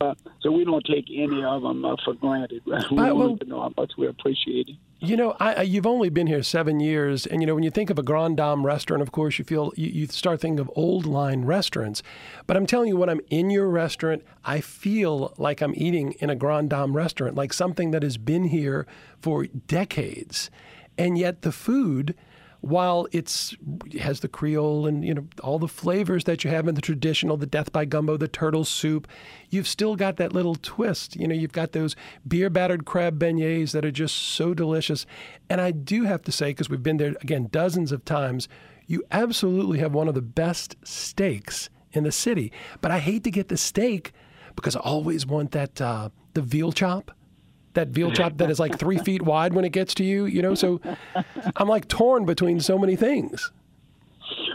[0.00, 2.62] uh, so we don't take any of them uh, for granted.
[2.66, 4.76] we want well- know how much we appreciate it.
[5.04, 7.70] You know, I, I- you've only been here seven years, and you know when you
[7.70, 10.70] think of a Grand Dame restaurant, of course you feel you, you start thinking of
[10.76, 12.02] old line restaurants.
[12.46, 16.30] But I'm telling you, when I'm in your restaurant, I feel like I'm eating in
[16.30, 18.86] a Grand Dame restaurant, like something that has been here
[19.20, 20.50] for decades,
[20.96, 22.14] and yet the food.
[22.62, 23.54] While it's
[23.86, 26.80] it has the Creole and you know all the flavors that you have in the
[26.80, 29.08] traditional, the death by gumbo, the turtle soup,
[29.50, 31.16] you've still got that little twist.
[31.16, 31.96] You know, you've got those
[32.26, 35.06] beer battered crab beignets that are just so delicious.
[35.50, 38.48] And I do have to say, because we've been there again dozens of times,
[38.86, 42.52] you absolutely have one of the best steaks in the city.
[42.80, 44.12] But I hate to get the steak
[44.56, 47.10] because I always want that uh, the veal chop.
[47.74, 50.42] That veal chop that is like three feet wide when it gets to you, you
[50.42, 50.54] know.
[50.54, 50.80] So
[51.56, 53.50] I'm like torn between so many things.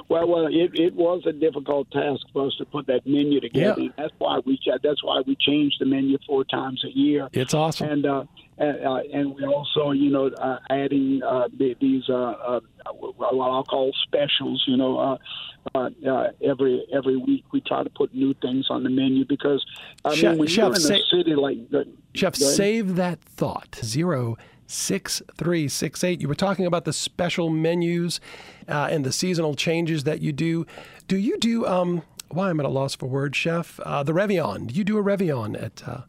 [0.10, 3.82] Well, well, it, it was a difficult task for us to put that menu together.
[3.82, 3.90] Yeah.
[3.98, 7.28] That's why we that's why we changed the menu four times a year.
[7.34, 7.90] It's awesome.
[7.90, 8.24] And uh,
[8.60, 11.48] uh, and we're also, you know, uh, adding uh,
[11.80, 12.60] these uh, uh,
[12.94, 14.64] what I'll call specials.
[14.68, 15.18] You know,
[15.76, 19.66] uh, every every week we try to put new things on the menu because
[20.06, 23.80] I Chef- mean, when Chef, you're in a city like the, Chef, save that thought.
[23.84, 26.22] Zero six three six eight.
[26.22, 28.20] You were talking about the special menus
[28.68, 30.66] uh, and the seasonal changes that you do.
[31.08, 31.66] Do you do?
[31.66, 33.80] Um, why I'm at a loss for words, Chef.
[33.82, 34.68] Uh, the Reveillon.
[34.68, 36.02] Do you do a Reveillon at uh,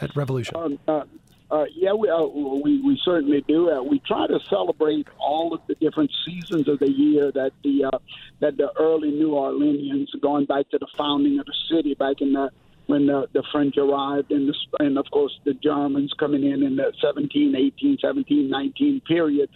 [0.00, 0.56] at Revolution?
[0.56, 1.02] Um, uh,
[1.50, 3.70] uh, yeah, we, uh, we we certainly do.
[3.70, 7.84] Uh, we try to celebrate all of the different seasons of the year that the
[7.84, 7.98] uh,
[8.40, 12.34] that the early New Orleanians, going back to the founding of the city, back in
[12.34, 12.50] the
[12.86, 16.76] when the, the French arrived, and, the, and of course the Germans coming in in
[16.76, 19.50] the 17, 18, 17, 19 period.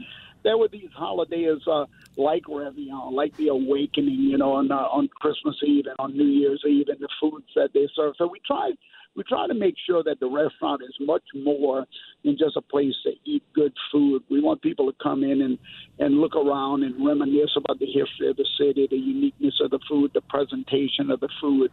[0.45, 5.09] There were these holidays uh, like Reveillon, like the Awakening, you know, on uh, on
[5.09, 8.15] Christmas Eve and on New Year's Eve, and the foods that they serve.
[8.17, 8.73] So we try
[9.15, 11.85] we try to make sure that the restaurant is much more
[12.25, 14.23] than just a place to eat good food.
[14.31, 15.59] We want people to come in and,
[15.99, 19.81] and look around and reminisce about the history of the city, the uniqueness of the
[19.89, 21.71] food, the presentation of the food.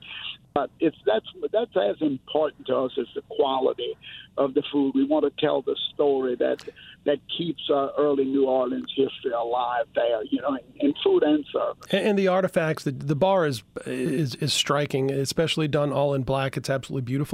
[0.53, 3.95] But it's that's that's as important to us as the quality
[4.35, 4.93] of the food.
[4.95, 6.63] We want to tell the story that
[7.05, 11.85] that keeps uh, early New Orleans history alive there, you know, in food and service.
[11.91, 16.23] And, and the artifacts, the, the bar is, is is striking, especially done all in
[16.23, 16.57] black.
[16.57, 17.28] It's absolutely beautiful,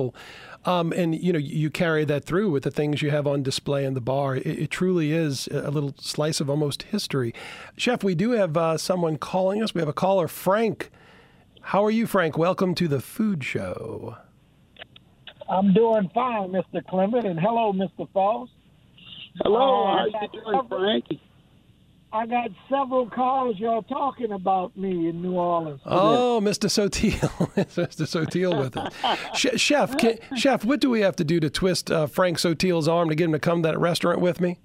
[0.65, 3.85] um, and you know you carry that through with the things you have on display
[3.85, 4.35] in the bar.
[4.35, 7.33] It, it truly is a little slice of almost history.
[7.77, 9.73] Chef, we do have uh, someone calling us.
[9.73, 10.91] We have a caller, Frank.
[11.61, 12.37] How are you, Frank?
[12.37, 14.17] Welcome to the Food Show.
[15.49, 16.85] I'm doing fine, Mr.
[16.87, 18.07] Clement, and hello, Mr.
[18.13, 18.49] Folse.
[19.43, 21.05] Hello, Uh, how you doing, Frank?
[22.15, 25.81] I got several calls y'all talking about me in New Orleans.
[25.83, 25.95] today.
[25.95, 26.69] Oh, Mr.
[26.69, 27.11] Sotil,
[27.75, 28.03] Mr.
[28.07, 28.93] Sotil with us.
[29.37, 32.87] Sh- Chef, can, Chef, what do we have to do to twist uh, Frank Sotil's
[32.87, 34.59] arm to get him to come to that restaurant with me?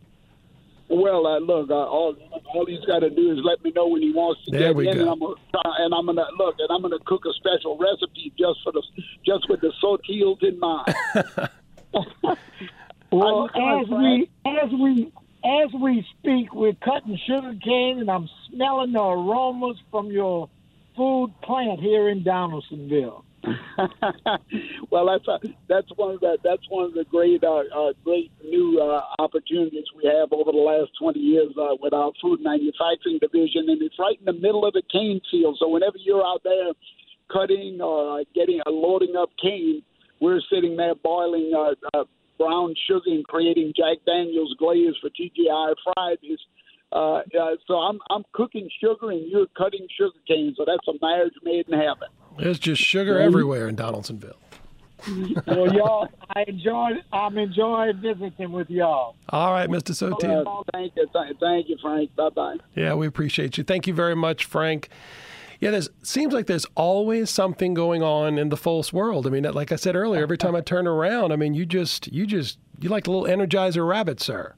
[0.88, 2.16] Well, uh, look, uh, all
[2.54, 4.76] all he's got to do is let me know when he wants to There get
[4.76, 5.00] we in, go.
[5.02, 8.32] and I'm gonna try, and I'm gonna look, and I'm gonna cook a special recipe
[8.38, 8.82] just for the
[9.24, 10.94] just with the sotils in mind.
[13.12, 15.12] Well, as we as we
[15.44, 20.48] as we speak, we're cutting sugar cane, and I'm smelling the aromas from your
[20.96, 23.24] food plant here in Donaldsonville.
[24.90, 28.30] well, that's a, that's one of the that's one of the great uh, uh, great
[28.44, 33.18] new uh, opportunities we have over the last 20 years uh, with our food manufacturing
[33.18, 35.56] division, and it's right in the middle of the cane field.
[35.58, 36.72] So whenever you're out there
[37.32, 39.82] cutting or getting uh, loading up cane,
[40.20, 42.04] we're sitting there boiling uh, uh,
[42.40, 46.38] brown sugar and creating Jack Daniel's glaze for TGI Fridays.
[46.92, 47.22] Uh, uh,
[47.66, 50.54] so I'm I'm cooking sugar and you're cutting sugar cane.
[50.56, 52.08] So that's a marriage made in heaven.
[52.38, 54.36] There's just sugar everywhere in Donaldsonville.
[55.46, 57.02] Well, y'all, I enjoyed.
[57.12, 59.16] I'm enjoying visiting with y'all.
[59.30, 59.92] All right, Mr.
[59.92, 60.46] Sotil.
[60.46, 61.06] Uh, thank you,
[61.40, 62.14] thank you, Frank.
[62.16, 62.56] Bye bye.
[62.74, 63.64] Yeah, we appreciate you.
[63.64, 64.88] Thank you very much, Frank.
[65.60, 69.26] Yeah, there's seems like there's always something going on in the Folse world.
[69.26, 72.10] I mean, like I said earlier, every time I turn around, I mean, you just
[72.10, 74.54] you just you like a little Energizer rabbit, sir.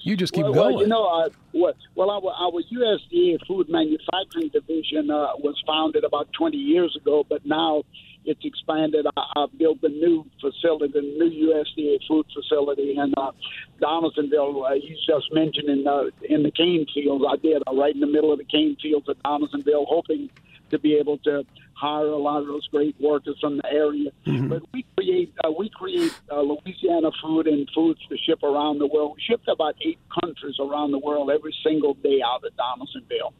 [0.00, 0.74] You just keep well, going.
[0.74, 1.76] well, you know, uh, what?
[1.94, 7.46] Well, our, our USDA Food Manufacturing Division uh, was founded about 20 years ago, but
[7.46, 7.84] now
[8.24, 9.06] it's expanded.
[9.16, 13.32] I, I built a new facility, a new USDA food facility in uh,
[13.80, 14.64] Donaldsonville.
[14.64, 17.24] Uh, you just mentioned in uh, in the cane fields.
[17.28, 20.30] I did uh, right in the middle of the cane fields at Donaldsonville, hoping
[20.70, 24.10] to be able to hire a lot of those great workers from the area.
[24.48, 28.86] But we create uh, we create uh, Louisiana food and foods to ship around the
[28.86, 29.14] world.
[29.16, 33.34] We ship to about eight countries around the world every single day out of Donaldsonville.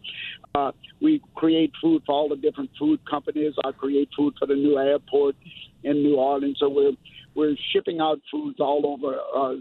[0.54, 3.54] Uh, we create food for all the different food companies.
[3.64, 5.36] I create food for the new airport
[5.82, 6.58] in New Orleans.
[6.60, 6.92] So we're
[7.34, 9.54] we're shipping out foods all over uh,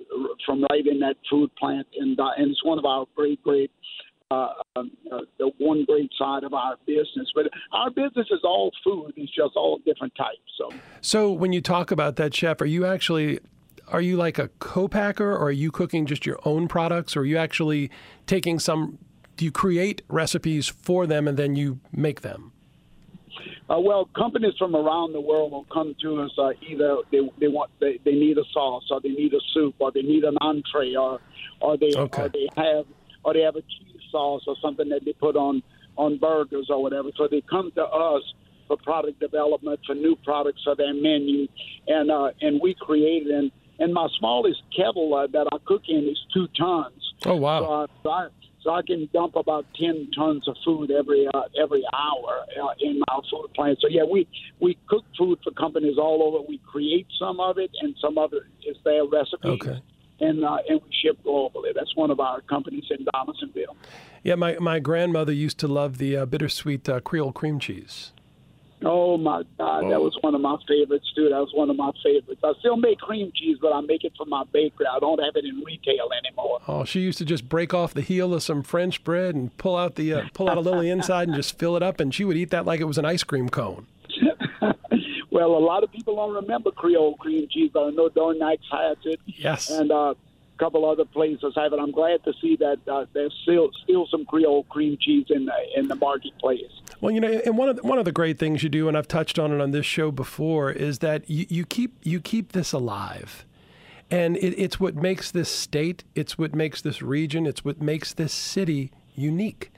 [0.46, 3.72] from right in that food plant, and uh, and it's one of our great great
[4.32, 7.32] uh, um, uh, the one great side of our business.
[7.34, 9.14] But our business is all food.
[9.16, 10.40] It's just all different types.
[10.58, 10.70] So
[11.02, 13.40] So when you talk about that, chef, are you actually
[13.88, 17.26] are you like a co-packer, or are you cooking just your own products, or are
[17.26, 17.92] you actually
[18.26, 18.98] taking some?
[19.42, 22.52] You create recipes for them and then you make them?
[23.70, 26.32] Uh, well, companies from around the world will come to us.
[26.38, 29.76] Uh, either they, they want they, they need a sauce, or they need a soup,
[29.80, 31.20] or they need an entree, or
[31.62, 32.24] or they Okay.
[32.24, 32.86] or they have
[33.24, 35.64] or they have a cheese sauce or something that they put on
[35.96, 37.10] on burgers or whatever.
[37.18, 38.24] So they come to us
[38.68, 41.48] for product development for new products for their menu,
[41.88, 43.34] and uh, and we create it.
[43.34, 47.14] And, and my smallest kettle uh, that I cook in is two tons.
[47.26, 47.60] Oh wow!
[47.60, 48.28] So I, so I,
[48.64, 53.00] so I can dump about ten tons of food every uh, every hour uh, in
[53.00, 53.80] my food plant.
[53.82, 54.28] So yeah, we
[54.60, 56.46] we cook food for companies all over.
[56.48, 59.50] We create some of it, and some of it is their recipe.
[59.50, 59.82] Okay.
[60.20, 61.74] And, uh, and we ship globally.
[61.74, 63.76] That's one of our companies in Donaldsonville.
[64.22, 68.14] Yeah, my, my grandmother used to love the uh, bittersweet uh, Creole cream cheese.
[68.84, 71.30] Oh my God, that was one of my favorites too.
[71.30, 72.42] That was one of my favorites.
[72.44, 74.88] I still make cream cheese, but I make it for my bakery.
[74.92, 76.60] I don't have it in retail anymore.
[76.68, 79.78] Oh, she used to just break off the heel of some French bread and pull
[79.78, 82.26] out the uh, pull out a little inside and just fill it up, and she
[82.26, 83.86] would eat that like it was an ice cream cone.
[85.30, 88.66] well, a lot of people don't remember Creole cream cheese, but I know Don Knight's
[88.72, 89.20] has it.
[89.26, 89.70] Yes.
[89.70, 90.16] And uh, a
[90.62, 91.80] couple other places have it.
[91.80, 95.54] I'm glad to see that uh, there's still still some Creole cream cheese in the
[95.76, 96.72] in the marketplace.
[97.02, 98.96] Well, you know, and one of the, one of the great things you do, and
[98.96, 102.52] I've touched on it on this show before, is that you, you keep you keep
[102.52, 103.44] this alive,
[104.12, 108.14] and it, it's what makes this state, it's what makes this region, it's what makes
[108.14, 109.72] this city unique.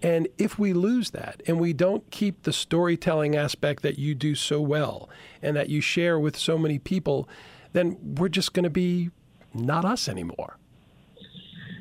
[0.00, 4.36] And if we lose that, and we don't keep the storytelling aspect that you do
[4.36, 5.08] so well,
[5.42, 7.28] and that you share with so many people,
[7.72, 9.10] then we're just going to be
[9.54, 10.56] not us anymore.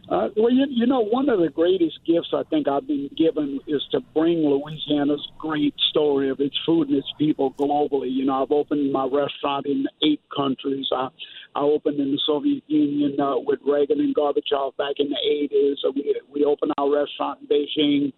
[0.09, 3.59] Uh, well, you, you know, one of the greatest gifts I think I've been given
[3.67, 8.09] is to bring Louisiana's great story of its food and its people globally.
[8.09, 10.87] You know, I've opened my restaurant in eight countries.
[10.95, 11.09] I,
[11.55, 15.75] I opened in the Soviet Union uh, with Reagan and Gorbachev back in the 80s.
[15.81, 18.13] So we, we opened our restaurant in Beijing.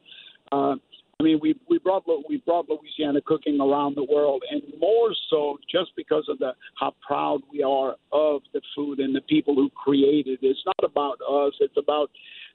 [0.52, 0.76] Uh,
[1.20, 5.57] I mean, we we brought we brought Louisiana cooking around the world, and more so
[5.70, 9.70] just because of the how proud we are of the food and the people who
[9.72, 10.47] created it.
[10.47, 12.09] It's not about us; it's about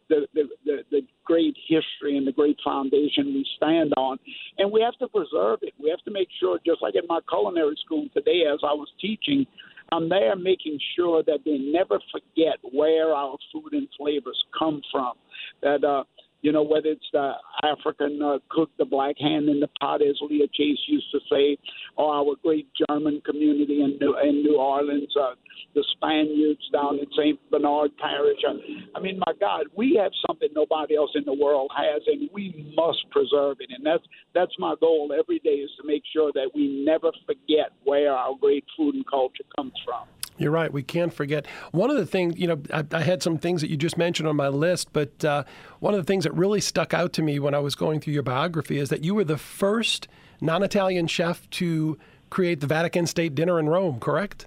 [0.08, 4.18] the, the, the, the great history and the great foundation we stand on.
[4.58, 5.74] And we have to preserve it.
[5.78, 8.88] We have to make sure, just like in my culinary school today, as I was
[9.00, 9.46] teaching,
[9.92, 15.14] I'm there making sure that they never forget where our food and flavors come from.
[15.62, 16.04] That uh,
[16.44, 17.32] you know, whether it's the
[17.62, 21.56] African uh, cook, the black hand in the pot, as Leah Chase used to say,
[21.96, 25.36] or our great German community in New, in New Orleans, uh,
[25.74, 27.40] the Spaniards down in St.
[27.50, 28.40] Bernard Parish.
[28.46, 28.56] Uh,
[28.94, 32.70] I mean, my God, we have something nobody else in the world has, and we
[32.76, 33.70] must preserve it.
[33.74, 37.72] And that's that's my goal every day is to make sure that we never forget
[37.84, 40.04] where our great food and culture comes from.
[40.36, 40.72] You're right.
[40.72, 41.46] We can't forget.
[41.70, 44.28] One of the things, you know, I, I had some things that you just mentioned
[44.28, 45.44] on my list, but uh,
[45.78, 48.14] one of the things that really stuck out to me when I was going through
[48.14, 50.08] your biography is that you were the first
[50.40, 51.98] non Italian chef to
[52.30, 54.46] create the Vatican State dinner in Rome, correct?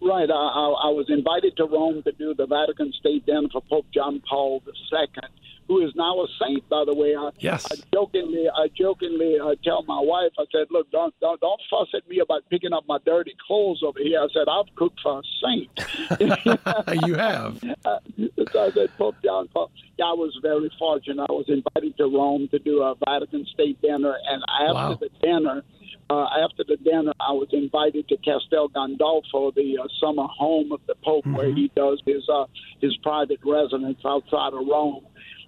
[0.00, 0.30] Right.
[0.30, 3.86] I, I, I was invited to Rome to do the Vatican State dinner for Pope
[3.92, 5.08] John Paul II
[5.68, 7.14] who is now a saint, by the way.
[7.16, 7.66] I, yes.
[7.70, 11.88] I jokingly, I jokingly uh, tell my wife, I said, "Look, don't, don't don't fuss
[11.94, 15.20] at me about picking up my dirty clothes over here." I said, "I've cooked for
[15.20, 15.70] a saint."
[17.06, 17.62] you have.
[17.84, 17.98] Uh,
[18.50, 19.70] so I said, Pope John Paul.
[19.98, 21.26] Yeah, I was very fortunate.
[21.28, 24.94] I was invited to Rome to do a Vatican State dinner, and after Wow.
[25.00, 25.62] the dinner.
[26.10, 30.80] Uh, after the dinner, I was invited to Castel Gandolfo, the uh, summer home of
[30.86, 32.44] the Pope, where he does his uh,
[32.80, 35.06] his private residence outside of Rome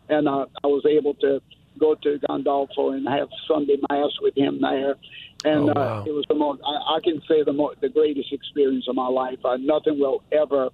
[0.08, 1.40] and uh, I was able to
[1.78, 4.96] go to Gandolfo and have Sunday mass with him there.
[5.44, 6.00] And Oh, wow.
[6.00, 8.94] uh, it was the most, I, I can say the mo- the greatest experience of
[8.96, 9.38] my life.
[9.44, 10.70] Uh, nothing will ever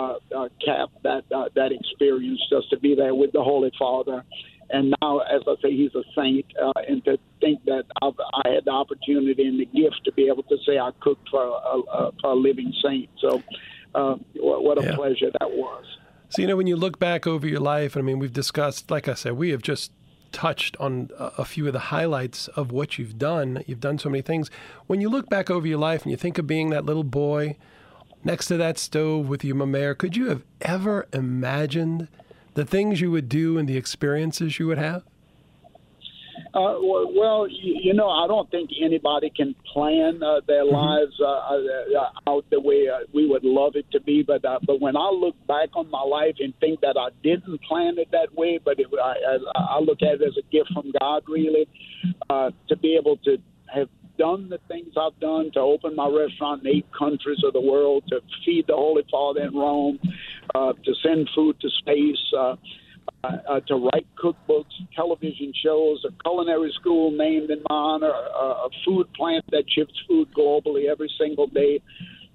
[0.00, 2.40] uh, uh, cap that uh, that experience.
[2.50, 4.24] Just to be there with the Holy Father,
[4.70, 8.14] and now, as I say, he's a saint, uh, and to think that I've,
[8.44, 11.42] I had the opportunity and the gift to be able to say I cooked for
[11.42, 13.08] a, a, for a living saint.
[13.20, 13.42] So,
[13.94, 14.96] uh, what, what a Yeah.
[14.96, 15.84] pleasure that was.
[16.28, 19.08] So, you know, when you look back over your life, I mean, we've discussed, like
[19.08, 19.92] I said, we have just
[20.32, 23.62] touched on a few of the highlights of what you've done.
[23.66, 24.50] You've done so many things.
[24.86, 27.56] When you look back over your life and you think of being that little boy
[28.24, 32.08] next to that stove with your mama, could you have ever imagined
[32.54, 35.04] the things you would do and the experiences you would have?
[36.54, 42.10] Uh, well, you, know, I don't think anybody can plan uh, their lives uh, uh,
[42.28, 44.22] out the way uh, we would love it to be.
[44.22, 47.60] But uh, but when I look back on my life and think that I didn't
[47.62, 50.92] plan it that way, but it, I, I, look at it as a gift from
[50.98, 51.68] God, really,
[52.30, 53.38] uh, to be able to
[53.74, 53.88] have
[54.18, 58.04] done the things I've done, to open my restaurant in eight countries of the world,
[58.08, 59.98] to feed the Holy Father in Rome,
[60.54, 62.32] uh, to send food to space.
[63.26, 64.64] Uh, uh, to write cookbooks,
[64.94, 69.92] television shows, a culinary school named in my honor, uh, a food plant that ships
[70.06, 71.80] food globally every single day,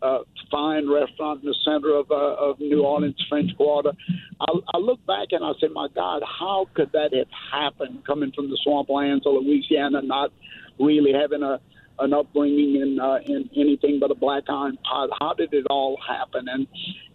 [0.02, 0.20] uh,
[0.50, 3.92] fine restaurant in the center of, uh, of New Orleans, French Quarter.
[4.42, 8.32] I, I look back and I say, my God, how could that have happened coming
[8.36, 10.32] from the swamplands of Louisiana, not
[10.80, 11.60] really having a,
[12.02, 15.10] an upbringing in uh, in anything but a black iron pot.
[15.20, 16.48] How did it all happen?
[16.50, 16.68] And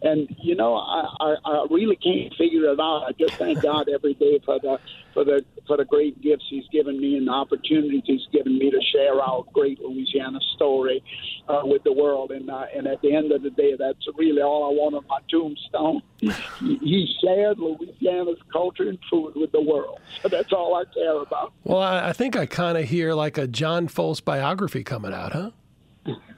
[0.03, 3.05] and you know, I, I, I really can't figure it out.
[3.09, 4.79] I just thank God every day for the
[5.13, 8.71] for the for the great gifts He's given me and the opportunities He's given me
[8.71, 11.03] to share our great Louisiana story
[11.49, 12.31] uh, with the world.
[12.31, 15.05] And uh, and at the end of the day, that's really all I want on
[15.09, 16.03] my tombstone.
[16.61, 20.01] he shared Louisiana's culture and food with the world.
[20.23, 21.53] So that's all I care about.
[21.65, 25.33] Well, I, I think I kind of hear like a John Folse biography coming out,
[25.33, 25.51] huh?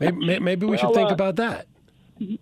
[0.01, 1.66] Maybe, maybe we well, should think uh, about that.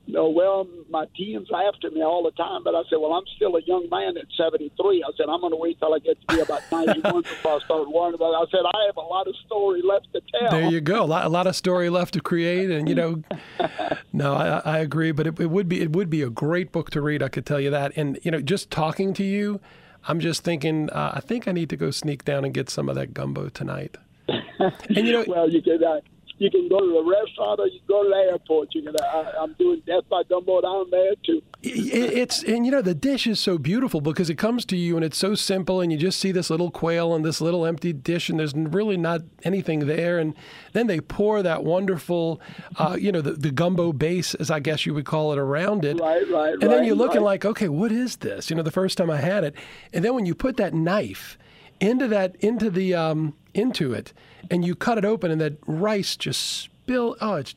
[0.06, 3.56] No, well, my teens after me all the time, but I said, well, I'm still
[3.56, 5.04] a young man at 73.
[5.04, 7.58] I said, I'm going to wait till I get to be about 91 before I
[7.60, 8.48] start worrying about it.
[8.48, 10.50] I said, I have a lot of story left to tell.
[10.50, 13.22] There you go, a lot, a lot of story left to create, and you know,
[14.14, 16.90] no, I, I agree, but it, it would be it would be a great book
[16.90, 17.22] to read.
[17.22, 19.60] I could tell you that, and you know, just talking to you,
[20.08, 22.88] I'm just thinking, uh, I think I need to go sneak down and get some
[22.88, 23.98] of that gumbo tonight.
[24.28, 25.82] And you know, well, you can.
[25.82, 26.00] Uh,
[26.38, 28.74] you can go to the restaurant or you can go to the airport.
[28.74, 28.94] You can.
[28.96, 31.42] Uh, I'm doing Death by Gumbo down there too.
[31.62, 35.04] It's and you know the dish is so beautiful because it comes to you and
[35.04, 38.28] it's so simple and you just see this little quail and this little empty dish
[38.28, 40.34] and there's really not anything there and
[40.74, 42.40] then they pour that wonderful,
[42.76, 45.84] uh, you know, the, the gumbo base as I guess you would call it around
[45.84, 45.98] it.
[45.98, 47.42] Right, right, And then you're looking right.
[47.42, 48.50] like, okay, what is this?
[48.50, 49.54] You know, the first time I had it,
[49.92, 51.38] and then when you put that knife
[51.80, 54.12] into that into the um, into it
[54.50, 57.16] and you cut it open and that rice just spill.
[57.20, 57.54] Oh, it's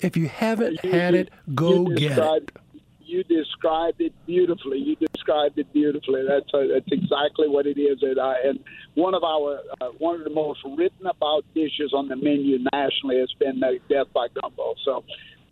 [0.00, 2.50] if you haven't you, had it, go get it.
[3.00, 4.78] You described it beautifully.
[4.78, 6.24] You described it beautifully.
[6.26, 8.02] That's uh, that's exactly what it is.
[8.02, 8.58] And, uh, and
[8.94, 13.20] one of our uh, one of the most written about dishes on the menu nationally
[13.20, 14.74] has been uh, Death by Gumbo.
[14.84, 15.04] So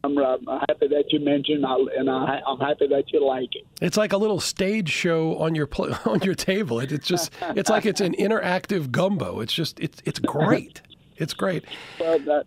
[0.05, 3.66] I'm, uh, happy that you mentioned, and I, am happy that you like it.
[3.80, 6.80] It's like a little stage show on your pl- on your table.
[6.80, 9.40] It, it's just it's like it's an interactive gumbo.
[9.40, 10.82] It's just it's it's great.
[11.16, 11.64] It's great.
[11.98, 12.46] Well, that,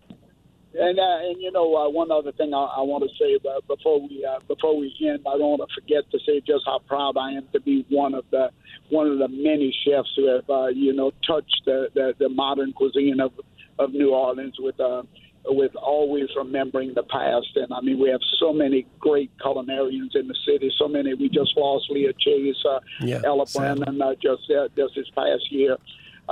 [0.74, 3.60] and uh, and you know uh, one other thing I, I want to say uh,
[3.66, 6.78] before we uh, before we end, I don't want to forget to say just how
[6.86, 8.50] proud I am to be one of the
[8.90, 12.72] one of the many chefs who have uh, you know touched the, the the modern
[12.72, 13.32] cuisine of
[13.78, 14.78] of New Orleans with.
[14.78, 15.02] Uh,
[15.46, 17.48] with always remembering the past.
[17.56, 20.70] And I mean, we have so many great culinarians in the city.
[20.78, 21.14] So many.
[21.14, 25.50] We just lost Leah Chase, uh, yeah, Ella Brennan, uh, just uh, just this past
[25.50, 25.76] year.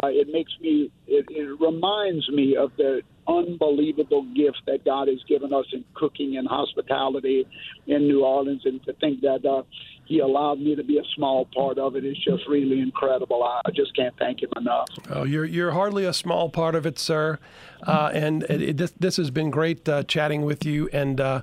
[0.02, 0.90] Uh, it makes me.
[1.06, 6.36] It, it reminds me of the unbelievable gift that God has given us in cooking
[6.36, 7.46] and hospitality
[7.86, 9.62] in New Orleans, and to think that uh,
[10.06, 12.04] He allowed me to be a small part of it.
[12.04, 13.42] it is just really incredible.
[13.42, 14.88] I just can't thank Him enough.
[15.10, 17.38] Oh, you're you're hardly a small part of it, sir.
[17.82, 21.20] Uh, and it, it, this this has been great uh, chatting with you and.
[21.20, 21.42] Uh,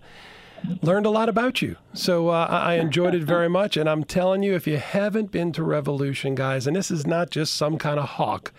[0.81, 1.75] learned a lot about you.
[1.93, 3.75] So uh, I enjoyed it very much.
[3.75, 7.29] And I'm telling you, if you haven't been to Revolution, guys, and this is not
[7.29, 8.53] just some kind of hawk,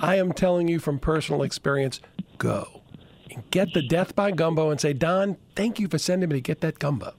[0.00, 2.00] I am telling you from personal experience,
[2.38, 2.82] go
[3.30, 6.40] and get the Death by Gumbo and say, Don, thank you for sending me to
[6.40, 7.14] get that gumbo.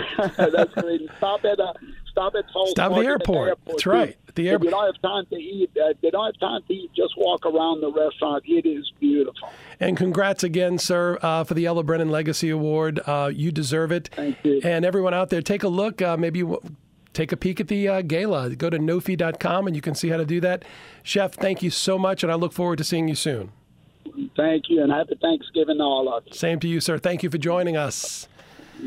[0.36, 1.08] That's great.
[1.18, 1.72] Stop at uh,
[2.10, 3.48] stop at stop the airport.
[3.48, 3.66] airport.
[3.66, 4.16] That's right.
[4.34, 4.62] The airport.
[4.62, 6.90] If you don't have time to eat, uh, they don't have time to eat.
[6.94, 8.44] Just walk around the restaurant.
[8.46, 9.50] It is beautiful.
[9.80, 13.00] And congrats again, sir, uh, for the Ella Brennan Legacy Award.
[13.06, 14.08] Uh, you deserve it.
[14.14, 14.60] Thank you.
[14.64, 16.00] And everyone out there, take a look.
[16.00, 16.44] Uh, maybe
[17.12, 18.54] take a peek at the uh, gala.
[18.56, 20.64] Go to nowfe.com and you can see how to do that.
[21.02, 23.52] Chef, thank you so much, and I look forward to seeing you soon.
[24.36, 26.32] Thank you, and happy Thanksgiving to all of you.
[26.32, 26.98] Same to you, sir.
[26.98, 28.28] Thank you for joining us.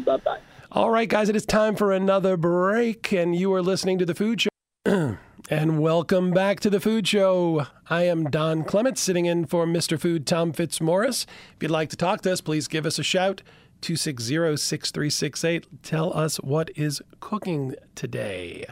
[0.06, 0.40] Bye bye.
[0.76, 4.14] All right, guys, it is time for another break, and you are listening to The
[4.14, 4.50] Food Show.
[5.50, 7.68] and welcome back to The Food Show.
[7.90, 9.98] I am Don Clements, sitting in for Mr.
[9.98, 11.26] Food Tom Fitzmorris.
[11.56, 13.42] If you'd like to talk to us, please give us a shout.
[13.80, 15.82] 260 6368.
[15.82, 18.66] Tell us what is cooking today.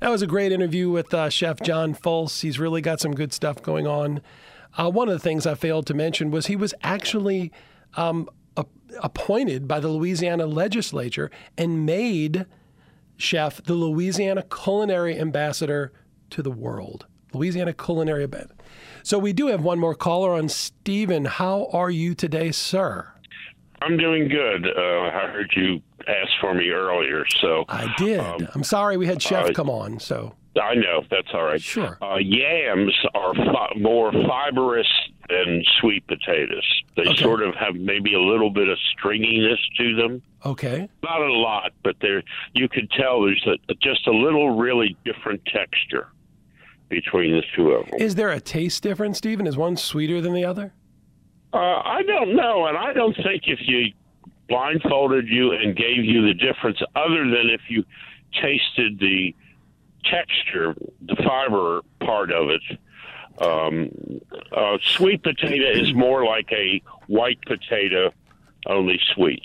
[0.00, 2.40] That was a great interview with uh, Chef John Folse.
[2.40, 4.20] He's really got some good stuff going on.
[4.76, 7.52] Uh, one of the things I failed to mention was he was actually
[7.96, 8.28] um,
[9.02, 12.46] appointed by the Louisiana legislature and made
[13.16, 15.92] Chef the Louisiana Culinary Ambassador
[16.30, 17.06] to the world.
[17.32, 18.54] Louisiana Culinary Ambassador.
[19.02, 21.26] So we do have one more caller on Stephen.
[21.26, 23.08] How are you today, sir?
[23.82, 24.66] I'm doing good.
[24.66, 28.20] Uh, I heard you ask for me earlier, so I did.
[28.20, 30.00] Um, I'm sorry we had Chef uh, come on.
[30.00, 31.60] So I know that's all right.
[31.60, 31.98] Sure.
[32.00, 34.88] Uh, yams are fi- more fibrous
[35.28, 36.82] than sweet potatoes.
[36.96, 37.22] They okay.
[37.22, 40.22] sort of have maybe a little bit of stringiness to them.
[40.44, 40.88] Okay.
[41.02, 42.22] Not a lot, but there
[42.52, 46.08] you could tell there's a, just a little really different texture
[46.88, 48.00] between the two of them.
[48.00, 49.46] Is there a taste difference, Stephen?
[49.46, 50.72] Is one sweeter than the other?
[51.52, 53.92] Uh, I don't know, and I don't think if you
[54.48, 57.84] blindfolded you and gave you the difference, other than if you
[58.42, 59.34] tasted the
[60.04, 60.74] texture,
[61.06, 62.60] the fiber part of it,
[63.40, 63.90] Um,
[64.56, 68.12] uh, sweet potato is more like a white potato,
[68.66, 69.42] only sweet.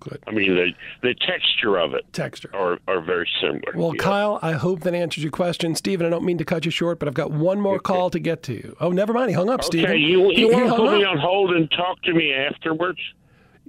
[0.00, 0.22] Good.
[0.26, 0.72] I mean, the
[1.02, 2.48] the texture of it Texture.
[2.54, 3.72] are, are very similar.
[3.74, 4.02] Well, Yeah.
[4.02, 5.74] Kyle, I hope that answers your question.
[5.74, 8.18] Stephen, I don't mean to cut you short, but I've got one more call to
[8.18, 8.54] get to.
[8.54, 8.74] you.
[8.80, 9.28] Oh, never mind.
[9.28, 9.90] He hung up, Stephen.
[9.90, 12.98] Okay, you, you want to put me on hold and talk to me afterwards?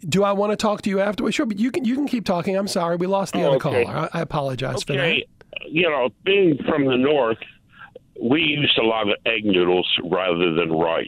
[0.08, 1.36] Do I want to talk to you afterwards?
[1.36, 2.56] Sure, but you can you can keep talking.
[2.56, 3.84] I'm sorry, we lost the Oh, other okay.
[3.84, 4.10] caller.
[4.14, 5.22] I, I apologize for that.
[5.68, 7.38] You know, being from the north,
[8.20, 11.08] we used a lot of egg noodles rather than rice.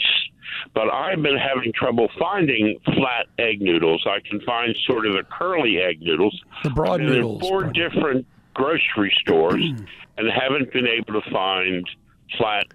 [0.76, 4.06] But I've been having trouble finding flat egg noodles.
[4.08, 6.40] I can find sort of the curly egg noodles.
[6.64, 9.64] The broad I've been in four different grocery stores
[10.18, 11.86] and haven't been able to find
[12.38, 12.66] flat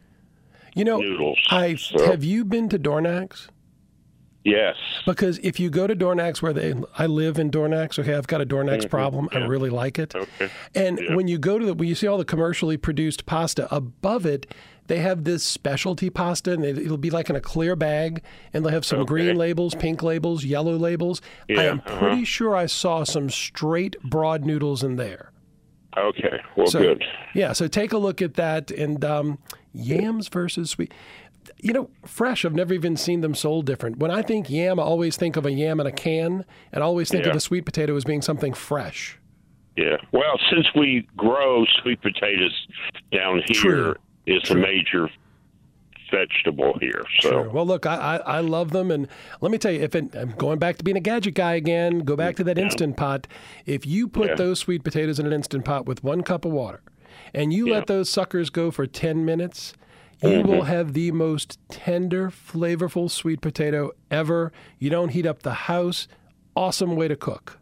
[0.74, 1.38] You know, noodles.
[1.50, 3.48] I So- have you been to Dorignac's?
[4.48, 4.76] Yes.
[5.06, 8.40] Because if you go to Dorignac's, where they, I live in Dorignac's, okay, I've got
[8.40, 9.28] a Dorignac's problem.
[9.32, 10.10] I really like it.
[10.10, 10.42] Mm-hmm.
[10.44, 10.52] Okay.
[10.74, 11.14] And Yeah.
[11.14, 14.52] when you go to the, when you see all the commercially produced pasta, above it,
[14.86, 18.22] they have this specialty pasta, and it, it'll be like in a clear bag,
[18.54, 21.20] and they'll have some green labels, pink labels, yellow labels.
[21.46, 21.60] Yeah.
[21.60, 21.98] I Yeah, am uh-huh.
[21.98, 25.30] pretty sure I saw some straight broad noodles in there.
[25.96, 26.40] Okay.
[26.56, 27.04] Well, So, good.
[27.34, 28.70] Yeah, so take a look at that.
[28.70, 29.38] And um,
[29.74, 30.92] yams versus sweet.
[31.60, 33.98] You know, fresh, I've never even seen them sold different.
[33.98, 36.86] When I think yam, I always think of a yam in a can, and I
[36.86, 37.36] always think of Yeah.
[37.38, 39.18] a sweet potato as being something fresh.
[39.76, 39.96] Yeah.
[40.12, 42.54] Well, since we grow sweet potatoes
[43.12, 43.94] down here, True.
[44.50, 45.08] a major
[46.10, 47.02] vegetable here.
[47.20, 47.50] So Sure.
[47.50, 49.08] Well, look, I, I, I love them, and
[49.40, 52.00] let me tell you, if it, I'm going back to being a gadget guy again,
[52.00, 53.26] go back to that instant pot.
[53.66, 54.34] If you put Yeah.
[54.36, 56.80] those sweet potatoes in an instant pot with one cup of water,
[57.34, 59.74] and you let those suckers go for ten minutes,
[60.22, 60.48] you Mm-hmm.
[60.48, 64.52] will have the most tender, flavorful sweet potato ever.
[64.78, 66.08] You don't heat up the house.
[66.56, 67.58] Awesome way to cook.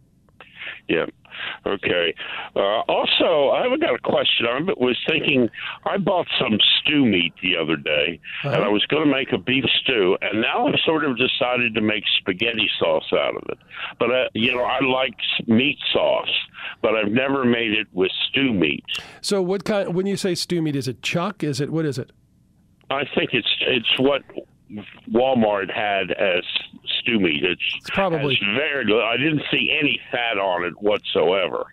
[0.89, 1.07] yeah.
[1.67, 2.15] Okay.
[2.55, 4.47] Uh, also, I've got a question.
[4.47, 5.51] I was thinking,
[5.85, 8.65] I bought some stew meat the other day, and Uh-huh.
[8.65, 11.83] I was going to make a beef stew, and now I've sort of decided to
[11.83, 13.59] make spaghetti sauce out of it.
[13.99, 15.15] But uh, you know, I like
[15.47, 16.33] meat sauce,
[16.81, 18.85] but I've never made it with stew meat.
[19.21, 19.95] So, what kind?
[19.95, 21.45] When you say stew meat, is it chuck?
[21.45, 22.13] Is it what is it?
[22.91, 24.23] I think it's it's what
[25.11, 26.45] Walmart had as
[27.01, 27.45] stew meat.
[27.45, 28.85] It's, It's probably- very.
[28.85, 29.03] good.
[29.03, 31.67] I didn't see any fat on it whatsoever.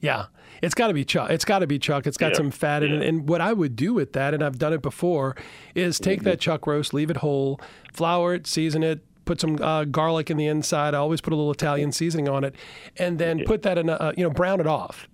[0.00, 0.26] Yeah.
[0.62, 1.30] It's got to be chuck.
[1.30, 2.06] It's got to be chuck.
[2.06, 3.06] It's got Yeah, some fat in it.
[3.06, 5.36] And what I would do with that, and I've done it before,
[5.74, 6.28] is take Mm-hmm.
[6.30, 7.60] that chuck roast, leave it whole,
[7.92, 10.94] flour it, season it, put some uh, garlic in the inside.
[10.94, 12.54] I always put a little Italian seasoning on it,
[12.98, 15.08] and then put that in, a, uh, you know, brown it off.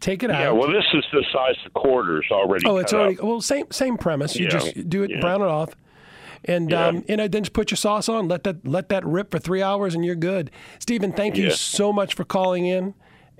[0.00, 0.40] Take it out.
[0.40, 2.66] Yeah, well, this is the size of quarters already.
[2.66, 3.24] oh, it's already up.
[3.24, 4.36] well, same same premise.
[4.36, 5.20] You Yeah, just do it, yeah.
[5.20, 5.74] brown it off.
[6.44, 6.88] And Yeah.
[6.88, 8.28] um, you know, then just put your sauce on.
[8.28, 10.50] Let that let that rip for three hours, and you're good.
[10.78, 12.92] Stephen, thank you so much for calling in,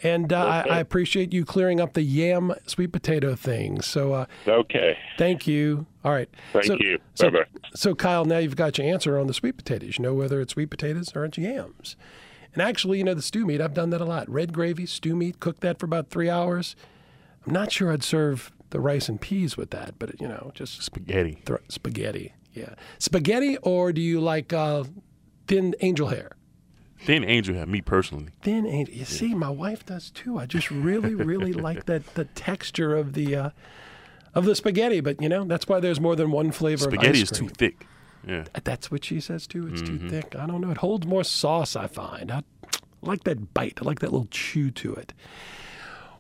[0.03, 3.83] and uh, I, I appreciate you clearing up the yam sweet potato thing.
[3.83, 4.97] So uh, Okay.
[5.19, 5.87] thank you.
[6.05, 6.29] All right.
[6.53, 6.99] Thank so, you.
[7.15, 7.45] So, Bye-bye.
[7.75, 9.99] so Kyle, now you've got your answer on the sweet potatoes.
[9.99, 11.97] You know whether it's sweet potatoes or it's yams.
[12.57, 13.61] And actually, you know the stew meat.
[13.61, 14.31] I've done that a lot.
[14.31, 16.75] Red gravy, stew meat, cook that for about three hours.
[17.47, 20.83] I'm not sure I'd serve the rice and peas with that, but you know, just
[20.83, 21.43] Spaghetti.
[21.45, 22.33] Thro- spaghetti.
[22.55, 22.75] Yeah.
[22.99, 24.85] Spaghetti, or do you like uh,
[25.47, 26.33] thin angel hair?
[26.99, 28.31] Thin angel hair, me personally.
[28.41, 28.95] Thin angel.
[28.95, 30.39] You see, my wife does too.
[30.39, 33.51] I just really, really like that the texture of the uh,
[34.35, 35.01] of the spaghetti.
[35.03, 36.87] But you know, that's why there's more than one flavor.
[36.87, 37.87] Of spaghetti is too thick.
[38.27, 38.45] Yeah.
[38.65, 39.69] That's what she says too.
[39.69, 40.35] It's too thick.
[40.37, 40.71] I don't know.
[40.71, 41.77] It holds more sauce.
[41.77, 42.31] I find.
[42.31, 42.43] I
[43.03, 43.79] like that bite.
[43.81, 45.13] I like that little chew to it.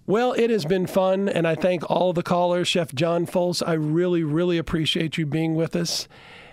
[0.06, 2.68] Well, it has been fun, and I thank all the callers.
[2.68, 6.06] Chef John Folse, I really, really appreciate you being with us.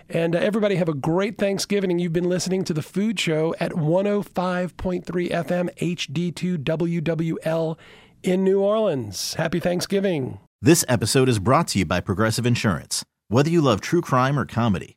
[0.08, 1.90] And uh, everybody have a great Thanksgiving.
[1.90, 7.78] And you've been listening to The Food Show at 105.3 FM HD2 WWL
[8.22, 9.34] in New Orleans.
[9.34, 10.40] Happy Thanksgiving.
[10.60, 13.04] This episode is brought to you by Progressive Insurance.
[13.28, 14.96] Whether you love true crime or comedy,